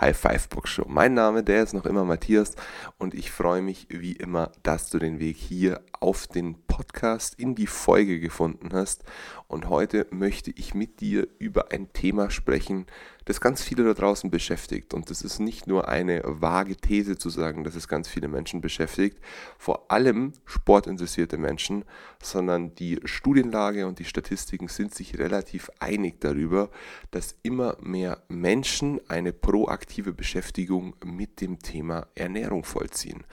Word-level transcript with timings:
High 0.00 0.16
Five 0.16 0.48
Box 0.48 0.70
Show. 0.70 0.84
Mein 0.86 1.14
Name, 1.14 1.42
der 1.42 1.64
ist 1.64 1.72
noch 1.72 1.84
immer 1.84 2.04
Matthias 2.04 2.54
und 2.98 3.14
ich 3.14 3.32
freue 3.32 3.62
mich 3.62 3.88
wie 3.90 4.12
immer, 4.12 4.52
dass 4.62 4.90
du 4.90 5.00
den 5.00 5.18
Weg 5.18 5.36
hier 5.36 5.80
auf 5.98 6.28
den 6.28 6.54
Podcast 6.68 7.34
in 7.34 7.56
die 7.56 7.66
Folge 7.66 8.20
gefunden 8.20 8.68
hast. 8.72 9.02
Und 9.48 9.68
heute 9.68 10.06
möchte 10.10 10.52
ich 10.54 10.74
mit 10.74 11.00
dir 11.00 11.26
über 11.38 11.72
ein 11.72 11.92
Thema 11.92 12.30
sprechen, 12.30 12.86
das 13.24 13.40
ganz 13.40 13.62
viele 13.62 13.82
da 13.82 13.94
draußen 13.94 14.30
beschäftigt. 14.30 14.94
Und 14.94 15.10
das 15.10 15.22
ist 15.22 15.40
nicht 15.40 15.66
nur 15.66 15.88
eine 15.88 16.22
vage 16.24 16.76
These 16.76 17.18
zu 17.18 17.30
sagen, 17.30 17.64
dass 17.64 17.74
es 17.74 17.88
ganz 17.88 18.08
viele 18.08 18.28
Menschen 18.28 18.60
beschäftigt, 18.60 19.18
vor 19.58 19.90
allem 19.90 20.32
sportinteressierte 20.44 21.38
Menschen, 21.38 21.84
sondern 22.22 22.74
die 22.74 23.00
Studienlage 23.04 23.86
und 23.86 23.98
die 23.98 24.04
Statistiken 24.04 24.68
sind 24.68 24.94
sich 24.94 25.18
relativ 25.18 25.70
einig 25.80 26.20
darüber, 26.20 26.70
dass 27.10 27.34
immer 27.42 27.76
mehr 27.80 28.22
Menschen 28.28 29.00
eine 29.08 29.32
proaktive 29.32 29.87
Beschäftigung 30.12 30.94
mit 31.04 31.40
dem 31.40 31.58
Thema 31.58 32.06
Ernährung 32.14 32.64
vollziehen. 32.64 33.24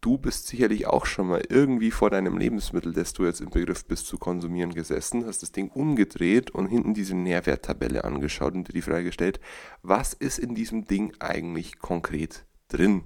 Du 0.00 0.18
bist 0.18 0.46
sicherlich 0.46 0.86
auch 0.86 1.04
schon 1.04 1.28
mal 1.28 1.42
irgendwie 1.48 1.90
vor 1.90 2.10
deinem 2.10 2.38
Lebensmittel, 2.38 2.92
das 2.92 3.12
du 3.12 3.24
jetzt 3.24 3.40
im 3.40 3.50
Begriff 3.50 3.84
bist 3.86 4.06
zu 4.06 4.18
konsumieren, 4.18 4.72
gesessen, 4.72 5.26
hast 5.26 5.42
das 5.42 5.52
Ding 5.52 5.68
umgedreht 5.68 6.50
und 6.50 6.68
hinten 6.68 6.94
diese 6.94 7.16
Nährwerttabelle 7.16 8.04
angeschaut 8.04 8.54
und 8.54 8.68
dir 8.68 8.72
die 8.72 8.82
Frage 8.82 9.04
gestellt, 9.04 9.40
was 9.82 10.12
ist 10.12 10.38
in 10.38 10.54
diesem 10.54 10.84
Ding 10.86 11.12
eigentlich 11.18 11.78
konkret 11.78 12.46
drin? 12.68 13.02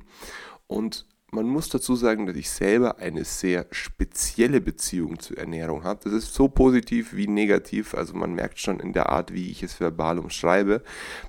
Und 0.67 1.07
man 1.33 1.47
muss 1.47 1.69
dazu 1.69 1.95
sagen, 1.95 2.27
dass 2.27 2.37
ich 2.37 2.51
selber 2.51 2.99
eine 2.99 3.25
sehr 3.25 3.67
spezielle 3.71 4.61
Beziehung 4.61 5.19
zur 5.21 5.39
Ernährung 5.39 5.85
habe. 5.85 6.01
Das 6.05 6.13
ist 6.13 6.35
so 6.35 6.49
positiv 6.49 7.15
wie 7.15 7.29
negativ. 7.29 7.95
Also 7.95 8.15
man 8.15 8.35
merkt 8.35 8.59
schon 8.59 8.81
in 8.81 8.93
der 8.93 9.11
Art, 9.11 9.33
wie 9.33 9.51
ich 9.51 9.63
es 9.63 9.81
verbal 9.81 10.19
umschreibe. 10.19 10.83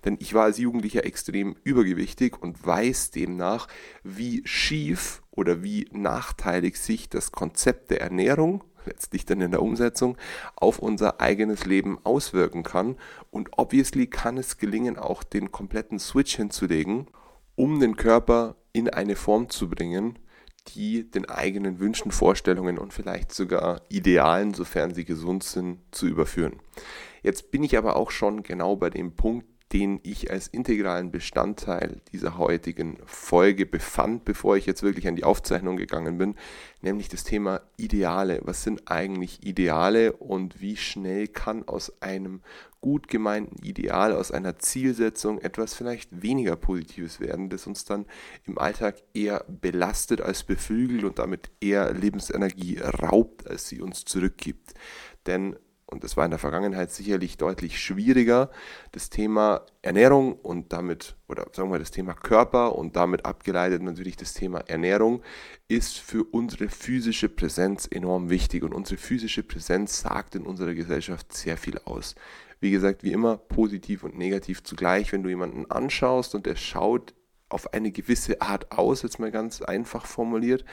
Denn 0.03 0.17
ich 0.19 0.33
war 0.33 0.45
als 0.45 0.57
Jugendlicher 0.57 1.05
extrem 1.05 1.55
übergewichtig 1.63 2.41
und 2.41 2.65
weiß 2.65 3.11
demnach, 3.11 3.67
wie 4.03 4.41
schief 4.45 5.21
oder 5.29 5.61
wie 5.63 5.87
nachteilig 5.91 6.77
sich 6.77 7.09
das 7.09 7.31
Konzept 7.31 7.91
der 7.91 8.01
Ernährung 8.01 8.63
letztlich 8.85 9.25
dann 9.25 9.41
in 9.41 9.51
der 9.51 9.61
Umsetzung 9.61 10.17
auf 10.55 10.79
unser 10.79 11.21
eigenes 11.21 11.65
Leben 11.65 11.99
auswirken 12.03 12.63
kann. 12.63 12.97
Und 13.29 13.49
obviously 13.57 14.07
kann 14.07 14.37
es 14.37 14.57
gelingen, 14.57 14.97
auch 14.97 15.21
den 15.23 15.51
kompletten 15.51 15.99
Switch 15.99 16.35
hinzulegen, 16.35 17.05
um 17.55 17.79
den 17.79 17.95
Körper 17.95 18.55
in 18.73 18.89
eine 18.89 19.15
Form 19.15 19.49
zu 19.49 19.69
bringen, 19.69 20.19
die 20.69 21.09
den 21.09 21.25
eigenen 21.27 21.79
Wünschen, 21.79 22.11
Vorstellungen 22.11 22.77
und 22.77 22.93
vielleicht 22.93 23.33
sogar 23.33 23.81
Idealen, 23.89 24.53
sofern 24.53 24.93
sie 24.93 25.05
gesund 25.05 25.43
sind, 25.43 25.79
zu 25.91 26.07
überführen. 26.07 26.59
Jetzt 27.23 27.51
bin 27.51 27.63
ich 27.63 27.77
aber 27.77 27.95
auch 27.95 28.11
schon 28.11 28.43
genau 28.43 28.75
bei 28.75 28.89
dem 28.89 29.15
Punkt, 29.15 29.45
den 29.73 29.99
ich 30.03 30.31
als 30.31 30.47
integralen 30.47 31.11
Bestandteil 31.11 32.01
dieser 32.11 32.37
heutigen 32.37 32.97
Folge 33.05 33.65
befand, 33.65 34.25
bevor 34.25 34.57
ich 34.57 34.65
jetzt 34.65 34.83
wirklich 34.83 35.07
an 35.07 35.15
die 35.15 35.23
Aufzeichnung 35.23 35.77
gegangen 35.77 36.17
bin, 36.17 36.35
nämlich 36.81 37.07
das 37.07 37.23
Thema 37.23 37.61
Ideale. 37.77 38.41
Was 38.43 38.63
sind 38.63 38.89
eigentlich 38.91 39.45
Ideale 39.45 40.13
und 40.13 40.59
wie 40.59 40.75
schnell 40.75 41.27
kann 41.27 41.67
aus 41.67 42.01
einem 42.01 42.41
gut 42.81 43.07
gemeinten 43.07 43.63
Ideal, 43.63 44.13
aus 44.13 44.31
einer 44.31 44.57
Zielsetzung 44.59 45.39
etwas 45.39 45.73
vielleicht 45.73 46.21
weniger 46.21 46.55
Positives 46.55 47.19
werden, 47.19 47.49
das 47.49 47.67
uns 47.67 47.85
dann 47.85 48.05
im 48.45 48.57
Alltag 48.57 49.01
eher 49.13 49.45
belastet 49.47 50.19
als 50.19 50.43
beflügelt 50.43 51.03
und 51.03 51.19
damit 51.19 51.51
eher 51.61 51.93
Lebensenergie 51.93 52.79
raubt, 52.79 53.47
als 53.47 53.69
sie 53.69 53.81
uns 53.81 54.03
zurückgibt. 54.03 54.73
Denn 55.27 55.55
und 55.91 56.03
das 56.05 56.15
war 56.15 56.25
in 56.25 56.31
der 56.31 56.39
Vergangenheit 56.39 56.89
sicherlich 56.89 57.37
deutlich 57.37 57.79
schwieriger, 57.79 58.49
das 58.93 59.09
Thema 59.09 59.65
Ernährung 59.81 60.33
und 60.33 60.71
damit, 60.71 61.15
oder 61.27 61.47
sagen 61.51 61.71
wir 61.71 61.79
das 61.79 61.91
Thema 61.91 62.13
Körper 62.13 62.75
und 62.75 62.95
damit 62.95 63.25
abgeleitet 63.25 63.81
natürlich 63.81 64.15
das 64.15 64.33
Thema 64.33 64.59
Ernährung, 64.59 65.21
ist 65.67 65.99
für 65.99 66.23
unsere 66.23 66.69
physische 66.69 67.27
Präsenz 67.27 67.87
enorm 67.91 68.29
wichtig 68.29 68.63
und 68.63 68.73
unsere 68.73 68.97
physische 68.97 69.43
Präsenz 69.43 69.99
sagt 69.99 70.35
in 70.35 70.45
unserer 70.45 70.73
Gesellschaft 70.73 71.33
sehr 71.33 71.57
viel 71.57 71.77
aus. 71.79 72.15
Wie 72.61 72.71
gesagt, 72.71 73.03
wie 73.03 73.11
immer 73.11 73.37
positiv 73.37 74.03
und 74.03 74.17
negativ 74.17 74.63
zugleich, 74.63 75.11
wenn 75.11 75.23
du 75.23 75.29
jemanden 75.29 75.69
anschaust 75.69 76.35
und 76.35 76.45
der 76.45 76.55
schaut 76.55 77.13
auf 77.49 77.73
eine 77.73 77.91
gewisse 77.91 78.39
Art 78.39 78.71
aus, 78.71 79.01
jetzt 79.01 79.19
mal 79.19 79.31
ganz 79.31 79.61
einfach 79.61 80.05
formuliert, 80.05 80.63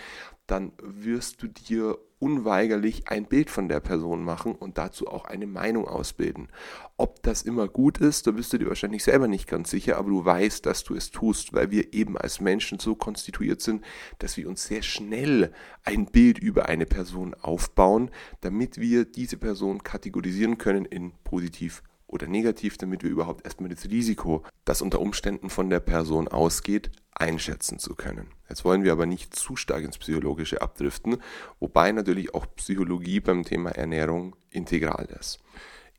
dann 0.46 0.72
wirst 0.80 1.42
du 1.42 1.48
dir 1.48 1.98
unweigerlich 2.18 3.08
ein 3.08 3.26
Bild 3.26 3.50
von 3.50 3.68
der 3.68 3.80
Person 3.80 4.24
machen 4.24 4.54
und 4.54 4.78
dazu 4.78 5.06
auch 5.08 5.24
eine 5.24 5.46
Meinung 5.46 5.86
ausbilden. 5.86 6.48
Ob 6.96 7.22
das 7.22 7.42
immer 7.42 7.68
gut 7.68 7.98
ist, 7.98 8.26
da 8.26 8.32
bist 8.32 8.52
du 8.52 8.58
dir 8.58 8.68
wahrscheinlich 8.68 9.04
selber 9.04 9.28
nicht 9.28 9.46
ganz 9.46 9.70
sicher, 9.70 9.96
aber 9.98 10.10
du 10.10 10.24
weißt, 10.24 10.66
dass 10.66 10.84
du 10.84 10.94
es 10.94 11.10
tust, 11.10 11.52
weil 11.52 11.70
wir 11.70 11.92
eben 11.92 12.16
als 12.18 12.40
Menschen 12.40 12.78
so 12.78 12.94
konstituiert 12.94 13.60
sind, 13.60 13.84
dass 14.18 14.36
wir 14.36 14.48
uns 14.48 14.64
sehr 14.64 14.82
schnell 14.82 15.52
ein 15.84 16.06
Bild 16.06 16.38
über 16.38 16.66
eine 16.68 16.86
Person 16.86 17.34
aufbauen, 17.34 18.10
damit 18.40 18.78
wir 18.80 19.04
diese 19.04 19.36
Person 19.36 19.82
kategorisieren 19.82 20.58
können 20.58 20.84
in 20.84 21.12
positiv 21.24 21.82
oder 22.08 22.26
negativ, 22.26 22.76
damit 22.78 23.04
wir 23.04 23.10
überhaupt 23.10 23.44
erstmal 23.44 23.68
das 23.68 23.84
Risiko, 23.84 24.42
das 24.64 24.82
unter 24.82 25.00
Umständen 25.00 25.50
von 25.50 25.70
der 25.70 25.80
Person 25.80 26.26
ausgeht, 26.26 26.90
einschätzen 27.12 27.78
zu 27.78 27.94
können. 27.94 28.28
Jetzt 28.48 28.64
wollen 28.64 28.82
wir 28.82 28.92
aber 28.92 29.06
nicht 29.06 29.36
zu 29.36 29.56
stark 29.56 29.84
ins 29.84 29.98
Psychologische 29.98 30.62
abdriften, 30.62 31.18
wobei 31.60 31.92
natürlich 31.92 32.34
auch 32.34 32.46
Psychologie 32.56 33.20
beim 33.20 33.44
Thema 33.44 33.70
Ernährung 33.70 34.34
integral 34.50 35.06
ist. 35.20 35.38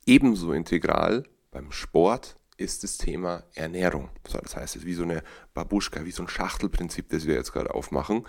Ebenso 0.05 0.51
integral 0.51 1.23
beim 1.51 1.71
Sport 1.71 2.35
ist 2.57 2.83
das 2.83 2.97
Thema 2.97 3.43
Ernährung. 3.55 4.09
das 4.23 4.55
heißt, 4.55 4.75
es 4.75 4.81
ist 4.81 4.85
wie 4.85 4.93
so 4.93 5.03
eine 5.03 5.23
Babuschka, 5.59 6.05
wie 6.05 6.11
so 6.11 6.23
ein 6.23 6.29
Schachtelprinzip, 6.29 7.09
das 7.09 7.25
wir 7.25 7.35
jetzt 7.35 7.51
gerade 7.51 7.73
aufmachen. 7.73 8.25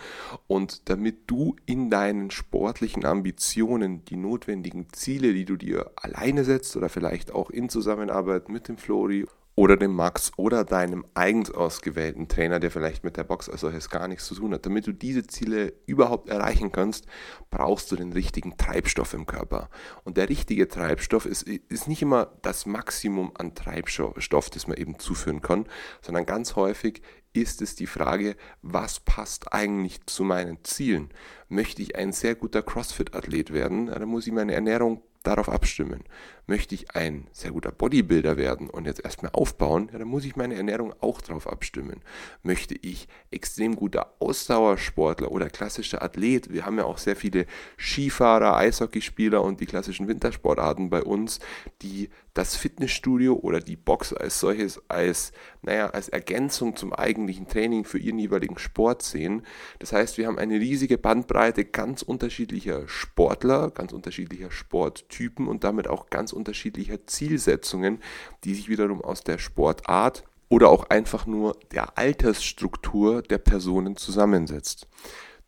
Und 0.48 0.88
damit 0.88 1.30
du 1.30 1.54
in 1.64 1.90
deinen 1.90 2.30
sportlichen 2.30 3.04
Ambitionen 3.04 4.04
die 4.04 4.16
notwendigen 4.16 4.88
Ziele, 4.92 5.32
die 5.32 5.44
du 5.44 5.56
dir 5.56 5.92
alleine 5.96 6.44
setzt 6.44 6.76
oder 6.76 6.88
vielleicht 6.88 7.32
auch 7.32 7.50
in 7.50 7.68
Zusammenarbeit 7.68 8.48
mit 8.48 8.66
dem 8.68 8.78
Flori 8.78 9.26
oder 9.60 9.76
dem 9.76 9.94
Max 9.94 10.32
oder 10.36 10.64
deinem 10.64 11.04
eigens 11.12 11.50
ausgewählten 11.50 12.28
Trainer, 12.28 12.60
der 12.60 12.70
vielleicht 12.70 13.04
mit 13.04 13.18
der 13.18 13.24
Box 13.24 13.46
als 13.46 13.60
solches 13.60 13.90
gar 13.90 14.08
nichts 14.08 14.26
zu 14.26 14.34
tun 14.34 14.54
hat. 14.54 14.64
Damit 14.64 14.86
du 14.86 14.92
diese 14.92 15.26
Ziele 15.26 15.74
überhaupt 15.84 16.30
erreichen 16.30 16.72
kannst, 16.72 17.06
brauchst 17.50 17.92
du 17.92 17.96
den 17.96 18.12
richtigen 18.14 18.56
Treibstoff 18.56 19.12
im 19.12 19.26
Körper. 19.26 19.68
Und 20.04 20.16
der 20.16 20.30
richtige 20.30 20.66
Treibstoff 20.66 21.26
ist, 21.26 21.42
ist 21.42 21.88
nicht 21.88 22.00
immer 22.00 22.32
das 22.40 22.64
Maximum 22.64 23.32
an 23.34 23.54
Treibstoff, 23.54 24.48
das 24.48 24.66
man 24.66 24.78
eben 24.78 24.98
zuführen 24.98 25.42
kann, 25.42 25.66
sondern 26.00 26.24
ganz 26.24 26.56
häufig 26.56 27.02
ist 27.32 27.62
es 27.62 27.74
die 27.74 27.86
Frage, 27.86 28.36
was 28.62 29.00
passt 29.00 29.52
eigentlich 29.52 30.04
zu 30.06 30.24
meinen 30.24 30.64
Zielen? 30.64 31.10
Möchte 31.48 31.82
ich 31.82 31.96
ein 31.96 32.12
sehr 32.12 32.34
guter 32.34 32.62
CrossFit-Athlet 32.62 33.52
werden, 33.52 33.86
dann 33.86 34.08
muss 34.08 34.26
ich 34.26 34.32
meine 34.32 34.54
Ernährung 34.54 35.02
darauf 35.22 35.48
abstimmen. 35.48 36.04
Möchte 36.50 36.74
ich 36.74 36.96
ein 36.96 37.28
sehr 37.30 37.52
guter 37.52 37.70
Bodybuilder 37.70 38.36
werden 38.36 38.68
und 38.68 38.84
jetzt 38.84 39.04
erstmal 39.04 39.30
aufbauen, 39.30 39.88
ja, 39.92 40.00
dann 40.00 40.08
muss 40.08 40.24
ich 40.24 40.34
meine 40.34 40.56
Ernährung 40.56 40.92
auch 41.00 41.20
darauf 41.20 41.46
abstimmen. 41.46 42.02
Möchte 42.42 42.74
ich 42.74 43.06
extrem 43.30 43.76
guter 43.76 44.16
Ausdauersportler 44.18 45.30
oder 45.30 45.48
klassischer 45.48 46.02
Athlet, 46.02 46.52
wir 46.52 46.66
haben 46.66 46.76
ja 46.76 46.86
auch 46.86 46.98
sehr 46.98 47.14
viele 47.14 47.46
Skifahrer, 47.78 48.56
Eishockeyspieler 48.56 49.40
und 49.40 49.60
die 49.60 49.66
klassischen 49.66 50.08
Wintersportarten 50.08 50.90
bei 50.90 51.04
uns, 51.04 51.38
die 51.82 52.08
das 52.34 52.56
Fitnessstudio 52.56 53.34
oder 53.34 53.60
die 53.60 53.76
Box 53.76 54.12
als 54.12 54.40
solches 54.40 54.80
als, 54.88 55.32
naja, 55.62 55.90
als 55.90 56.08
Ergänzung 56.08 56.76
zum 56.76 56.92
eigentlichen 56.92 57.48
Training 57.48 57.84
für 57.84 57.98
ihren 57.98 58.18
jeweiligen 58.18 58.58
Sport 58.58 59.02
sehen. 59.02 59.42
Das 59.78 59.92
heißt, 59.92 60.18
wir 60.18 60.26
haben 60.26 60.38
eine 60.38 60.54
riesige 60.54 60.98
Bandbreite 60.98 61.64
ganz 61.64 62.02
unterschiedlicher 62.02 62.86
Sportler, 62.88 63.70
ganz 63.70 63.92
unterschiedlicher 63.92 64.50
Sporttypen 64.50 65.48
und 65.48 65.64
damit 65.64 65.88
auch 65.88 66.10
ganz 66.10 66.32
unterschiedlicher 66.40 67.06
Zielsetzungen, 67.06 68.00
die 68.44 68.54
sich 68.54 68.68
wiederum 68.68 69.00
aus 69.02 69.22
der 69.22 69.38
Sportart 69.38 70.24
oder 70.48 70.68
auch 70.68 70.90
einfach 70.90 71.26
nur 71.26 71.56
der 71.72 71.96
Altersstruktur 71.96 73.22
der 73.22 73.38
Personen 73.38 73.96
zusammensetzt. 73.96 74.88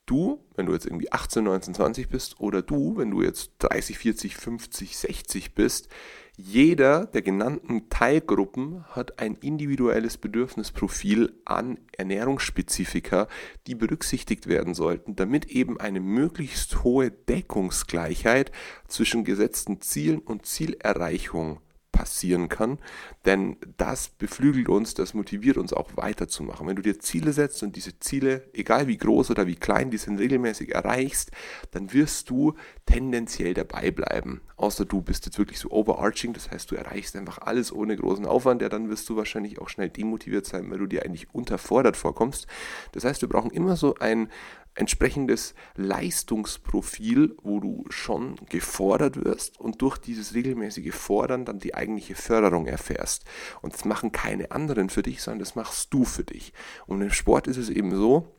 Du, 0.07 0.41
wenn 0.57 0.67
du 0.67 0.73
jetzt 0.73 0.87
irgendwie 0.87 1.13
18, 1.13 1.45
19, 1.45 1.75
20 1.75 2.09
bist, 2.09 2.41
oder 2.41 2.63
du, 2.63 2.97
wenn 2.97 3.11
du 3.11 3.23
jetzt 3.23 3.53
30, 3.59 3.99
40, 3.99 4.37
50, 4.37 4.97
60 4.97 5.55
bist, 5.55 5.89
Jeder 6.37 7.05
der 7.05 7.21
genannten 7.21 7.91
Teilgruppen 7.91 8.85
hat 8.89 9.19
ein 9.19 9.37
individuelles 9.37 10.17
Bedürfnisprofil 10.17 11.39
an 11.45 11.79
Ernährungsspezifika, 11.97 13.29
die 13.67 13.75
berücksichtigt 13.75 14.47
werden 14.47 14.73
sollten, 14.73 15.15
damit 15.15 15.47
eben 15.47 15.79
eine 15.79 16.01
möglichst 16.01 16.85
hohe 16.85 17.11
Deckungsgleichheit 17.11 18.51
zwischen 18.89 19.25
gesetzten 19.25 19.83
Zielen 19.83 20.21
und 20.21 20.47
Zielerreichung 20.47 21.61
passieren 21.93 22.49
kann, 22.49 22.79
denn 23.27 23.57
das 23.77 24.09
beflügelt 24.09 24.69
uns, 24.69 24.95
das 24.95 25.15
motiviert 25.15 25.59
uns 25.59 25.73
auch 25.73 25.91
weiterzumachen. 25.97 26.67
Wenn 26.67 26.77
du 26.77 26.83
dir 26.83 26.99
Ziele 26.99 27.33
setzt 27.33 27.63
und 27.63 27.77
diese 27.77 28.01
Ziele, 28.01 28.49
egal 28.55 28.89
wie 28.89 28.97
groß 28.97 29.31
oder 29.31 29.47
wie 29.47 29.57
klein 29.57 29.91
die 29.91 29.99
sind, 29.99 30.19
regelmäßig 30.19 30.75
erreichst, 30.75 31.31
dann 31.71 31.93
wirst 31.93 32.31
du 32.31 32.55
tendenziell 32.87 33.55
dabei 33.55 33.91
bleiben. 33.91 34.41
Außer 34.57 34.85
du 34.85 35.03
bist 35.03 35.27
jetzt 35.27 35.39
wirklich 35.39 35.59
so 35.59 35.71
overarching, 35.71 36.33
das 36.33 36.51
heißt, 36.51 36.71
du 36.71 36.77
erreichst 36.77 37.15
einfach 37.17 37.39
alles 37.39 37.73
ohne 37.73 37.97
großen 37.97 38.27
Aufwand, 38.27 38.63
ja, 38.63 38.69
dann 38.69 38.89
wirst 38.89 39.09
du 39.09 39.17
wahrscheinlich 39.17 39.61
auch 39.61 39.69
schnell 39.69 39.91
demotiviert 39.91 40.47
sein, 40.47 40.71
weil 40.71 40.79
du 40.79 40.87
dir 40.87 41.05
eigentlich 41.05 41.35
unterfordert 41.35 41.97
vorkommst. 41.97 42.47
Das 42.93 43.05
heißt, 43.05 43.21
wir 43.23 43.29
brauchen 43.29 43.51
immer 43.51 43.77
so 43.77 43.95
ein 43.97 44.29
entsprechendes 44.75 45.55
Leistungsprofil, 45.75 47.37
wo 47.43 47.61
du 47.61 47.85
schon 47.91 48.37
gefordert 48.49 49.23
wirst 49.25 49.61
und 49.61 49.83
durch 49.83 49.99
dieses 49.99 50.35
regelmäßige 50.35 50.95
Fordern 50.95 51.45
dann 51.45 51.59
die 51.59 51.75
eigentliche 51.75 52.15
Förderung 52.15 52.67
erfährst. 52.67 53.25
Und 53.61 53.75
das 53.75 53.85
machen 53.85 54.13
keine 54.13 54.51
anderen 54.51 54.89
für 54.89 55.03
dich, 55.03 55.23
sondern 55.23 55.41
das 55.41 55.55
machst 55.55 55.93
du 55.93 56.05
für 56.05 56.25
dich. 56.25 56.53
Und 56.87 57.03
im 57.03 57.11
Sport 57.11 57.47
ist 57.47 57.59
es 57.59 57.69
eben 57.69 57.95
so, 57.95 58.35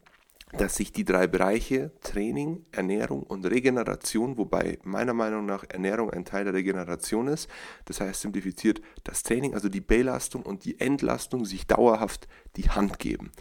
dass 0.58 0.76
sich 0.76 0.92
die 0.92 1.04
drei 1.04 1.28
Bereiche 1.28 1.92
Training, 2.02 2.66
Ernährung 2.72 3.24
und 3.24 3.46
Regeneration, 3.46 4.38
wobei 4.38 4.80
meiner 4.84 5.14
Meinung 5.14 5.46
nach 5.46 5.64
Ernährung 5.68 6.10
ein 6.12 6.26
Teil 6.26 6.46
der 6.46 6.54
Regeneration 6.54 7.28
ist, 7.28 7.50
das 7.86 8.02
heißt 8.02 8.22
simplifiziert 8.22 8.82
das 9.04 9.24
Training, 9.24 9.54
also 9.54 9.70
die 9.70 9.82
Belastung 9.82 10.44
und 10.44 10.66
die 10.66 10.80
Entlastung 10.80 11.46
sich 11.46 11.66
dauerhaft 11.66 12.28
die 12.56 12.70
Hand 12.70 13.00
geben. 13.00 13.32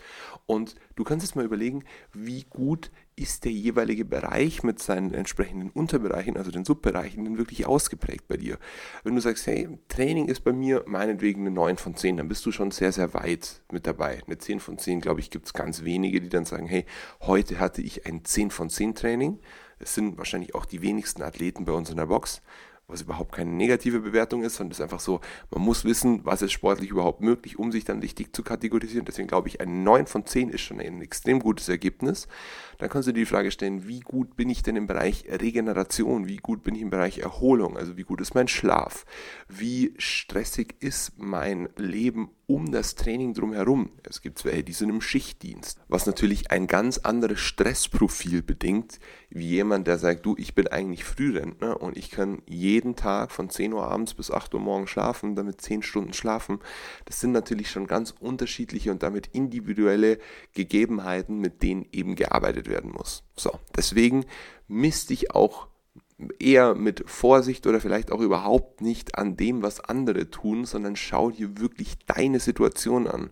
Und 0.47 0.75
du 0.97 1.05
kannst 1.05 1.27
jetzt 1.27 1.37
mal 1.37 1.45
überlegen, 1.45 1.85
wie 2.13 2.45
gut 2.45 2.91
ist 3.15 3.45
der 3.45 3.53
jeweilige 3.53 4.05
Bereich 4.05 4.63
mit 4.63 4.81
seinen 4.81 5.13
entsprechenden 5.13 5.71
Unterbereichen, 5.71 6.37
also 6.37 6.51
den 6.51 6.65
Subbereichen, 6.65 7.25
denn 7.25 7.39
wirklich 7.39 7.67
ausgeprägt 7.67 8.27
bei 8.27 8.37
dir. 8.37 8.59
Wenn 9.05 9.15
du 9.15 9.21
sagst, 9.21 9.47
hey, 9.47 9.69
Training 9.89 10.29
ist 10.29 10.41
bei 10.41 10.53
mir 10.53 10.85
meinetwegen 10.87 11.43
eine 11.43 11.51
9 11.51 11.77
von 11.77 11.95
10, 11.95 12.17
dann 12.17 12.29
bist 12.29 12.45
du 12.47 12.53
schon 12.53 12.71
sehr, 12.71 12.91
sehr 12.91 13.13
weit 13.13 13.63
mit 13.71 13.87
dabei. 13.87 14.21
Eine 14.27 14.39
10 14.39 14.61
von 14.61 14.79
10, 14.79 15.01
glaube 15.01 15.21
ich, 15.21 15.31
gibt 15.31 15.47
es 15.47 15.53
ganz 15.53 15.85
wenige, 15.85 16.21
die 16.21 16.31
dann 16.31 16.47
sagen, 16.47 16.67
hey, 16.67 16.87
heute 17.21 17.59
hatte 17.59 17.83
ich 17.83 18.07
ein 18.07 18.25
10 18.25 18.51
von 18.51 18.71
10 18.71 18.95
Training. 18.95 19.39
Es 19.79 19.95
sind 19.95 20.17
wahrscheinlich 20.17 20.55
auch 20.55 20.65
die 20.65 20.81
wenigsten 20.81 21.23
Athleten 21.23 21.65
bei 21.65 21.73
uns 21.73 21.91
in 21.91 21.97
der 21.97 22.07
Box 22.07 22.41
was 22.89 23.03
überhaupt 23.03 23.33
keine 23.33 23.51
negative 23.51 24.01
Bewertung 24.01 24.43
ist, 24.43 24.57
sondern 24.57 24.73
es 24.73 24.79
ist 24.79 24.83
einfach 24.83 25.01
so, 25.01 25.21
man 25.51 25.63
muss 25.63 25.85
wissen, 25.85 26.25
was 26.25 26.43
ist 26.43 26.53
sportlich 26.53 26.91
überhaupt 26.91 27.21
möglich, 27.21 27.59
um 27.59 27.73
sich 27.73 27.85
dann 27.85 28.01
richtig 28.01 28.35
zu 28.35 28.43
kategorisieren. 28.43 29.05
Deswegen 29.05 29.29
glaube 29.29 29.49
ich, 29.49 29.61
ein 29.61 29.83
9 29.83 30.07
von 30.07 30.27
10 30.27 30.51
ist 30.51 30.61
schon 30.61 30.81
ein 30.81 31.01
extrem 31.01 31.41
gutes 31.41 31.69
Ergebnis. 31.69 32.29
Dann 32.79 32.91
kannst 32.91 33.09
du 33.09 33.13
dir 33.13 33.21
die 33.21 33.27
Frage 33.27 33.51
stellen, 33.51 33.87
wie 33.89 34.01
gut 34.01 34.37
bin 34.37 34.51
ich 34.51 34.63
denn 34.63 34.77
im 34.77 34.87
Bereich 34.87 35.25
Regeneration? 35.29 36.27
Wie 36.27 36.37
gut 36.37 36.63
bin 36.63 36.75
ich 36.75 36.83
im 36.83 36.91
Bereich 36.91 37.19
Erholung? 37.19 37.77
Also 37.77 37.97
wie 37.97 38.03
gut 38.03 38.21
ist 38.21 38.35
mein 38.35 38.49
Schlaf? 38.49 39.07
Wie 39.49 39.95
stressig 39.99 40.75
ist 40.81 41.13
mein 41.19 41.69
Leben 41.77 42.31
um 42.53 42.71
das 42.71 42.97
Training 42.97 43.33
drumherum. 43.33 43.93
Es 44.03 44.21
gibt 44.21 44.45
welche, 44.45 44.63
die 44.63 44.75
sind 44.75 44.91
im 44.91 45.01
Schichtdienst, 45.01 45.81
was 45.89 46.05
natürlich 46.05 46.51
ein 46.51 46.67
ganz 46.67 46.99
anderes 46.99 47.41
Stressprofil 47.41 48.43
bedingt, 48.43 49.01
wie 49.31 49.49
jemand, 49.49 49.87
der 49.87 49.97
sagt, 49.97 50.27
du, 50.27 50.37
ich 50.37 50.55
bin 50.55 50.69
eigentlich 50.69 51.05
Frührentner 51.05 51.81
und 51.81 51.97
ich 51.97 52.11
kann 52.11 52.43
jeden 52.47 52.95
Tag 52.95 53.33
von 53.33 53.49
10 53.49 53.73
Uhr 53.73 53.91
abends 53.91 54.13
bis 54.13 54.31
8 54.31 54.53
Uhr 54.53 54.61
morgens 54.61 54.91
schlafen, 54.91 55.35
damit 55.35 55.63
10 55.63 55.83
Stunden 55.83 56.13
schlafen. 56.13 56.59
Das 57.07 57.21
sind 57.21 57.33
natürlich 57.33 57.71
schon 57.71 57.87
ganz 57.87 58.13
unterschiedliche 58.21 58.91
und 58.91 59.03
damit 59.03 59.29
individuelle 59.29 60.19
Gegebenheiten, 60.53 61.39
mit 61.39 61.63
denen 61.63 61.87
eben 61.91 62.17
gearbeitet 62.17 62.69
werden 62.69 62.93
muss. 62.93 63.25
So, 63.35 63.59
deswegen 63.75 64.27
misst 64.69 65.09
dich 65.09 65.35
auch 65.35 65.69
eher 66.39 66.75
mit 66.75 67.03
Vorsicht 67.07 67.67
oder 67.67 67.81
vielleicht 67.81 68.13
auch 68.13 68.21
überhaupt 68.21 68.81
nicht 68.81 69.19
an 69.19 69.37
dem, 69.37 69.63
was 69.63 69.81
andere 69.81 70.31
tun, 70.31 70.65
sondern 70.65 70.97
schau 70.97 71.31
dir 71.31 71.59
wirklich 71.59 71.99
deine 72.07 72.41
Situation 72.41 73.07
an. 73.07 73.31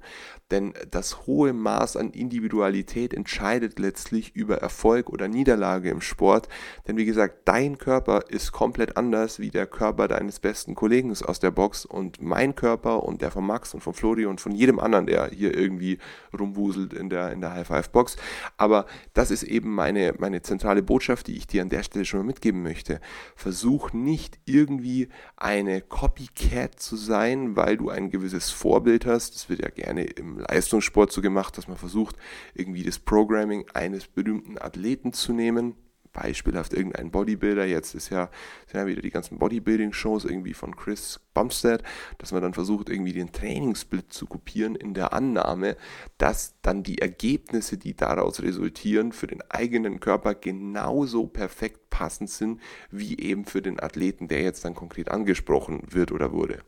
Denn 0.50 0.75
das 0.91 1.26
hohe 1.26 1.52
Maß 1.52 1.97
an 1.97 2.11
Individualität 2.11 3.14
entscheidet 3.14 3.79
letztlich 3.79 4.35
über 4.35 4.58
Erfolg 4.58 5.11
oder 5.11 5.29
Niederlage 5.29 5.91
im 5.91 6.00
Sport. 6.00 6.49
Denn 6.88 6.97
wie 6.97 7.05
gesagt, 7.05 7.43
dein 7.44 7.79
Körper 7.79 8.25
ist 8.29 8.52
komplett 8.52 8.97
anders 8.97 9.38
wie 9.38 9.50
der 9.50 9.67
Körper 9.67 10.08
deines 10.08 10.41
besten 10.41 10.75
Kollegen 10.75 11.11
aus 11.11 11.41
der 11.41 11.50
Box 11.50 11.85
und 11.85 12.20
mein 12.20 12.55
Körper 12.55 13.02
und 13.02 13.23
der 13.23 13.31
von 13.31 13.47
Max 13.47 13.75
und 13.75 13.81
von 13.81 13.94
Flori 13.94 14.26
und 14.26 14.41
von 14.41 14.52
jedem 14.52 14.79
anderen, 14.79 15.06
der 15.06 15.29
hier 15.29 15.56
irgendwie 15.56 15.99
rumwuselt 16.38 16.93
in 16.93 17.11
der, 17.11 17.32
in 17.32 17.41
der 17.41 17.55
High-Five-Box. 17.55 18.17
Aber 18.56 18.87
das 19.14 19.31
ist 19.31 19.43
eben 19.43 19.75
meine, 19.75 20.14
meine 20.19 20.43
zentrale 20.43 20.82
Botschaft, 20.82 21.26
die 21.26 21.37
ich 21.37 21.47
dir 21.47 21.62
an 21.62 21.69
der 21.69 21.82
Stelle 21.82 22.05
schon 22.05 22.20
mal 22.20 22.26
mitgeben 22.26 22.62
möchte. 22.62 23.00
Versuch 23.35 23.93
nicht 23.93 24.38
irgendwie 24.44 25.08
eine 25.37 25.81
Copycat 25.81 26.79
zu 26.81 26.97
sein, 26.97 27.56
weil 27.56 27.76
du 27.76 27.91
ein 27.91 28.11
gewisses 28.11 28.50
Vorbild 28.50 29.06
hast. 29.06 29.35
Das 29.35 29.49
wird 29.49 29.62
ja 29.62 29.70
gerne 29.70 30.05
im 30.05 30.40
Leistungssport 30.41 31.13
so 31.13 31.23
gemacht, 31.23 31.57
dass 31.57 31.69
man 31.69 31.77
versucht, 31.77 32.17
irgendwie 32.55 32.83
das 32.83 32.99
Programming 32.99 33.67
eines 33.75 34.07
berühmten 34.07 34.59
Athleten 34.59 35.13
zu 35.13 35.33
nehmen. 35.33 35.75
Beispielhaft 36.13 36.73
irgendein 36.75 37.13
Bodybuilder, 37.13 37.65
jetzt 37.67 37.95
ist 37.95 38.11
ja, 38.11 38.31
sind 38.67 38.81
ja 38.81 38.87
wieder 38.87 39.01
die 39.01 39.11
ganzen 39.11 39.39
Bodybuilding-Shows 39.39 40.25
irgendwie 40.25 40.55
von 40.55 40.75
Chris 40.75 41.21
Bumstead, 41.35 41.85
dass 42.19 42.33
man 42.33 42.43
dann 42.43 42.53
versucht, 42.55 42.89
irgendwie 42.89 43.13
den 43.13 43.31
Trainingssplit 43.31 44.13
zu 44.13 44.27
kopieren 44.27 44.75
in 44.75 44.95
der 44.95 45.13
Annahme, 45.13 45.77
dass 46.19 46.55
dann 46.63 46.83
die 46.83 46.99
Ergebnisse, 46.99 47.79
die 47.79 47.95
daraus 47.95 48.43
resultieren, 48.43 49.13
für 49.13 49.29
den 49.29 49.43
eigenen 49.51 50.01
Körper 50.01 50.35
genauso 50.35 51.29
perfekt 51.29 51.91
passend 51.91 52.31
sind, 52.31 52.61
wie 52.91 53.19
eben 53.19 53.45
für 53.45 53.63
den 53.63 53.79
Athleten, 53.81 54.27
der 54.27 54.43
jetzt 54.43 54.65
dann 54.65 54.75
konkret 54.75 55.11
angesprochen 55.11 55.83
wird 55.91 56.13
oder 56.13 56.33
wurde. 56.33 56.61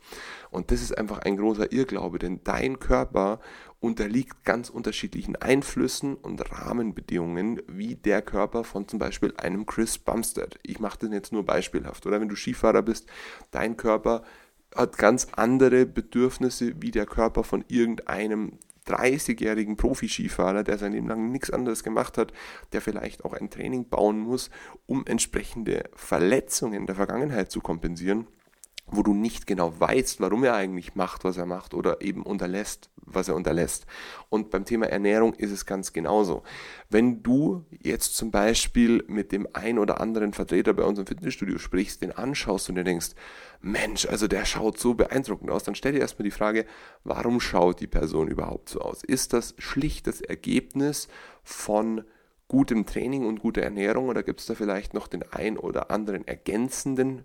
Und 0.53 0.71
das 0.71 0.83
ist 0.83 0.97
einfach 0.97 1.21
ein 1.21 1.39
großer 1.39 1.73
Irrglaube, 1.73 2.19
denn 2.19 2.41
dein 2.45 2.79
Körper 2.79 3.41
unterliegt 3.81 4.45
ganz 4.45 4.69
unterschiedlichen 4.69 5.35
Einflüssen 5.35 6.15
und 6.15 6.53
Rahmenbedingungen 6.53 7.63
wie 7.67 7.97
der 7.97 8.21
Körper 8.21 8.63
von 8.63 8.87
zum 8.87 8.99
Beispiel 8.99 9.33
einem 9.39 9.65
Chris 9.65 9.97
Bumstead. 9.97 10.59
Ich 10.63 10.79
mache 10.79 10.99
das 11.01 11.11
jetzt 11.11 11.33
nur 11.33 11.45
beispielhaft. 11.45 12.07
Oder 12.07 12.21
wenn 12.21 12.29
du 12.29 12.37
Skifahrer 12.37 12.83
bist, 12.83 13.09
dein 13.51 13.79
Körper 13.79 14.25
hat 14.75 14.99
ganz 14.99 15.29
andere 15.33 15.87
Bedürfnisse 15.87 16.75
wie 16.83 16.91
der 16.91 17.07
Körper 17.07 17.45
von 17.45 17.65
irgendeinem 17.69 18.59
30-jährigen 18.87 19.77
Profi-Skifahrer, 19.77 20.65
der 20.65 20.77
sein 20.77 20.93
Leben 20.93 21.09
lang 21.09 21.31
nichts 21.31 21.51
anderes 21.51 21.83
gemacht 21.83 22.19
hat, 22.19 22.33
der 22.73 22.83
vielleicht 22.83 23.25
auch 23.25 23.33
ein 23.33 23.49
Training 23.49 23.89
bauen 23.89 24.19
muss, 24.19 24.51
um 24.85 25.07
entsprechende 25.07 25.85
Verletzungen 25.95 26.87
der 26.87 26.97
Vergangenheit 26.97 27.51
zu 27.51 27.61
kompensieren 27.61 28.27
wo 28.93 29.03
du 29.03 29.15
nicht 29.15 29.47
genau 29.47 29.79
weißt, 29.79 30.21
warum 30.21 30.45
er 30.45 30.55
eigentlich 30.55 30.95
macht, 30.95 31.25
was 31.25 31.39
er 31.39 31.47
macht 31.47 31.75
oder 31.75 32.03
eben 32.03 32.23
unterlässt, 32.23 32.91
was 32.97 33.29
er 33.29 33.35
unterlässt. 33.35 33.87
Und 34.29 34.51
beim 34.51 34.65
Thema 34.65 34.87
Ernährung 34.87 35.35
ist 35.35 35.51
es 35.51 35.67
ganz 35.67 35.93
genauso. 35.93 36.43
Wenn 36.91 37.23
du 37.23 37.65
jetzt 37.83 38.17
zum 38.17 38.31
Beispiel 38.31 39.03
mit 39.09 39.33
dem 39.33 39.49
ein 39.55 39.79
oder 39.79 40.01
anderen 40.01 40.35
Vertreter 40.35 40.75
bei 40.75 40.85
uns 40.85 40.99
im 40.99 41.07
Fitnessstudio 41.07 41.59
sprichst, 41.59 42.03
den 42.03 42.13
anschaust 42.13 42.69
und 42.69 42.77
dir 42.77 42.85
denkst, 42.85 43.13
Mensch, 43.63 44.07
also 44.07 44.29
der 44.29 44.45
schaut 44.45 44.79
so 44.79 44.95
beeindruckend 44.95 45.51
aus, 45.51 45.65
dann 45.65 45.75
stell 45.75 45.93
dir 45.93 46.01
erstmal 46.01 46.25
die 46.25 46.31
Frage, 46.31 46.67
warum 47.03 47.41
schaut 47.41 47.81
die 47.81 47.87
Person 47.87 48.29
überhaupt 48.29 48.69
so 48.69 48.81
aus? 48.81 49.03
Ist 49.03 49.33
das 49.33 49.55
schlicht 49.59 50.07
das 50.07 50.21
Ergebnis 50.21 51.09
von 51.43 52.05
gutem 52.49 52.85
Training 52.85 53.25
und 53.25 53.41
guter 53.41 53.63
Ernährung 53.63 54.09
oder 54.09 54.23
gibt 54.23 54.41
es 54.41 54.47
da 54.47 54.55
vielleicht 54.55 54.93
noch 54.93 55.09
den 55.09 55.25
ein 55.33 55.57
oder 55.57 55.91
anderen 55.91 56.27
ergänzenden 56.27 57.25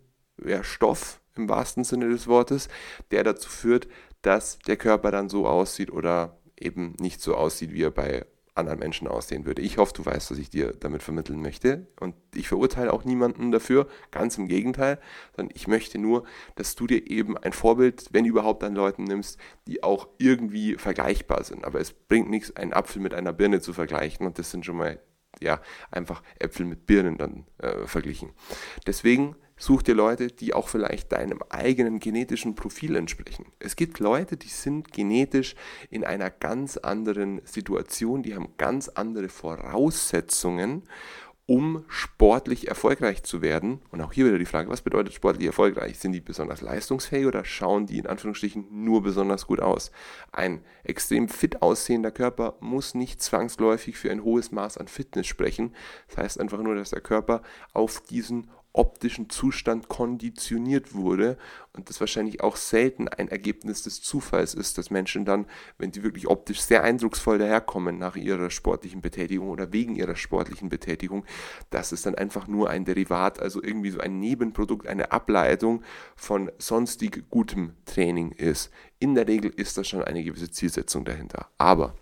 Stoff, 0.61 1.19
im 1.37 1.49
wahrsten 1.49 1.83
Sinne 1.83 2.09
des 2.09 2.27
Wortes, 2.27 2.69
der 3.11 3.23
dazu 3.23 3.49
führt, 3.49 3.87
dass 4.21 4.59
der 4.59 4.77
Körper 4.77 5.11
dann 5.11 5.29
so 5.29 5.47
aussieht 5.47 5.91
oder 5.91 6.37
eben 6.59 6.95
nicht 6.99 7.21
so 7.21 7.35
aussieht, 7.35 7.71
wie 7.71 7.83
er 7.83 7.91
bei 7.91 8.25
anderen 8.57 8.79
Menschen 8.79 9.07
aussehen 9.07 9.45
würde. 9.45 9.61
Ich 9.61 9.77
hoffe, 9.77 9.93
du 9.93 10.05
weißt, 10.05 10.31
was 10.31 10.37
ich 10.37 10.49
dir 10.49 10.73
damit 10.79 11.03
vermitteln 11.03 11.41
möchte. 11.41 11.87
Und 11.99 12.15
ich 12.33 12.47
verurteile 12.47 12.91
auch 12.91 13.05
niemanden 13.05 13.51
dafür, 13.51 13.87
ganz 14.11 14.37
im 14.37 14.47
Gegenteil, 14.47 14.99
sondern 15.35 15.55
ich 15.55 15.67
möchte 15.67 15.97
nur, 15.99 16.23
dass 16.55 16.75
du 16.75 16.87
dir 16.87 17.09
eben 17.09 17.37
ein 17.37 17.53
Vorbild, 17.53 18.07
wenn 18.11 18.25
überhaupt, 18.25 18.63
an 18.63 18.75
Leuten 18.75 19.03
nimmst, 19.03 19.39
die 19.67 19.83
auch 19.83 20.07
irgendwie 20.17 20.75
vergleichbar 20.75 21.43
sind. 21.43 21.63
Aber 21.63 21.79
es 21.79 21.93
bringt 21.93 22.29
nichts, 22.29 22.55
einen 22.55 22.73
Apfel 22.73 23.01
mit 23.01 23.13
einer 23.13 23.33
Birne 23.33 23.61
zu 23.61 23.73
vergleichen. 23.73 24.25
Und 24.25 24.39
das 24.39 24.51
sind 24.51 24.65
schon 24.65 24.77
mal, 24.77 24.99
ja, 25.39 25.61
einfach 25.91 26.23
Äpfel 26.39 26.65
mit 26.65 26.87
Birnen 26.87 27.17
dann 27.17 27.45
äh, 27.59 27.85
verglichen. 27.85 28.31
Deswegen 28.87 29.35
Such 29.57 29.81
dir 29.81 29.95
Leute, 29.95 30.27
die 30.27 30.53
auch 30.53 30.69
vielleicht 30.69 31.11
deinem 31.11 31.41
eigenen 31.49 31.99
genetischen 31.99 32.55
Profil 32.55 32.95
entsprechen. 32.95 33.47
Es 33.59 33.75
gibt 33.75 33.99
Leute, 33.99 34.37
die 34.37 34.49
sind 34.49 34.93
genetisch 34.93 35.55
in 35.89 36.03
einer 36.03 36.29
ganz 36.29 36.77
anderen 36.77 37.41
Situation, 37.43 38.21
die 38.21 38.35
haben 38.35 38.53
ganz 38.57 38.87
andere 38.87 39.29
Voraussetzungen 39.29 40.83
um 41.47 41.85
sportlich 41.87 42.67
erfolgreich 42.67 43.23
zu 43.23 43.41
werden. 43.41 43.79
Und 43.89 44.01
auch 44.01 44.11
hier 44.11 44.25
wieder 44.25 44.37
die 44.37 44.45
Frage, 44.45 44.69
was 44.69 44.81
bedeutet 44.81 45.13
sportlich 45.13 45.47
erfolgreich? 45.47 45.97
Sind 45.97 46.11
die 46.11 46.19
besonders 46.19 46.61
leistungsfähig 46.61 47.25
oder 47.25 47.45
schauen 47.45 47.87
die 47.87 47.97
in 47.99 48.05
Anführungsstrichen 48.05 48.67
nur 48.69 49.01
besonders 49.01 49.47
gut 49.47 49.61
aus? 49.61 49.91
Ein 50.33 50.61
extrem 50.83 51.29
fit 51.29 51.61
aussehender 51.61 52.11
Körper 52.11 52.57
muss 52.59 52.95
nicht 52.95 53.21
zwangsläufig 53.21 53.97
für 53.97 54.11
ein 54.11 54.25
hohes 54.25 54.51
Maß 54.51 54.77
an 54.77 54.89
Fitness 54.89 55.25
sprechen. 55.25 55.73
Das 56.09 56.17
heißt 56.17 56.39
einfach 56.41 56.61
nur, 56.61 56.75
dass 56.75 56.89
der 56.89 57.01
Körper 57.01 57.41
auf 57.71 58.01
diesen 58.01 58.49
optischen 58.77 59.29
Zustand 59.29 59.89
konditioniert 59.89 60.93
wurde 60.93 61.37
und 61.73 61.89
das 61.89 61.99
wahrscheinlich 61.99 62.41
auch 62.41 62.55
selten 62.55 63.07
ein 63.07 63.27
Ergebnis 63.27 63.83
des 63.83 64.01
Zufalls 64.01 64.53
ist, 64.53 64.77
dass 64.77 64.91
Menschen 64.91 65.25
dann, 65.25 65.45
wenn 65.77 65.91
sie 65.91 66.03
wirklich 66.03 66.27
optisch 66.27 66.61
sehr 66.61 66.83
eindrucksvoll 66.83 67.37
daherkommen 67.37 67.97
nach 67.97 68.15
ihrer 68.15 68.49
sportlichen 68.49 69.01
Betätigung 69.01 69.49
oder 69.49 69.73
wegen 69.73 69.95
ihrer 69.95 70.15
sportlichen 70.15 70.69
Betätigung, 70.69 71.25
dass 71.69 71.91
es 71.91 72.03
dann 72.03 72.15
einfach 72.15 72.47
nur 72.47 72.69
ein 72.69 72.85
Derivat, 72.85 73.39
also 73.39 73.61
irgendwie 73.61 73.91
so 73.91 73.99
ein 73.99 74.19
Nebenprodukt, 74.19 74.87
eine 74.87 75.11
Ableitung 75.11 75.83
von 76.15 76.51
sonstig 76.57 77.29
gutem 77.29 77.73
Training 77.85 78.31
ist. 78.31 78.71
In 78.99 79.15
der 79.15 79.27
Regel 79.27 79.51
ist 79.55 79.77
da 79.77 79.83
schon 79.83 80.03
eine 80.03 80.23
gewisse 80.23 80.51
Zielsetzung 80.51 81.05
dahinter. 81.05 81.47
Aber 81.57 81.95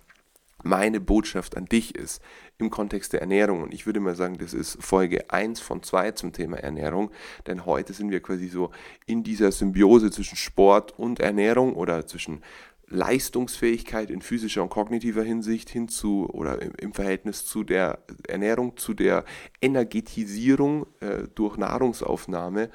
meine 0.65 0.99
Botschaft 0.99 1.55
an 1.55 1.65
dich 1.65 1.95
ist, 1.95 2.21
im 2.57 2.69
Kontext 2.69 3.13
der 3.13 3.21
Ernährung, 3.21 3.61
und 3.61 3.73
ich 3.73 3.85
würde 3.85 3.99
mal 3.99 4.15
sagen, 4.15 4.37
das 4.37 4.53
ist 4.53 4.77
Folge 4.81 5.29
1 5.29 5.59
von 5.59 5.83
2 5.83 6.11
zum 6.11 6.33
Thema 6.33 6.57
Ernährung, 6.57 7.11
denn 7.45 7.65
heute 7.65 7.93
sind 7.93 8.09
wir 8.09 8.19
quasi 8.19 8.47
so 8.47 8.71
in 9.05 9.23
dieser 9.23 9.51
Symbiose 9.51 10.09
zwischen 10.09 10.35
Sport 10.35 10.97
und 10.97 11.19
Ernährung 11.19 11.75
oder 11.75 12.07
zwischen 12.07 12.41
Leistungsfähigkeit 12.87 14.09
in 14.09 14.21
physischer 14.21 14.63
und 14.63 14.69
kognitiver 14.69 15.23
Hinsicht 15.23 15.69
hinzu 15.69 16.29
oder 16.31 16.59
im, 16.61 16.93
Verhältnis 16.93 17.45
zu 17.45 17.63
der 17.63 17.99
Ernährung, 18.27 18.77
zu 18.77 18.93
der 18.93 19.23
Energetisierung 19.61 20.87
äh, 20.99 21.27
durch 21.33 21.57
Nahrungsaufnahme 21.57 22.69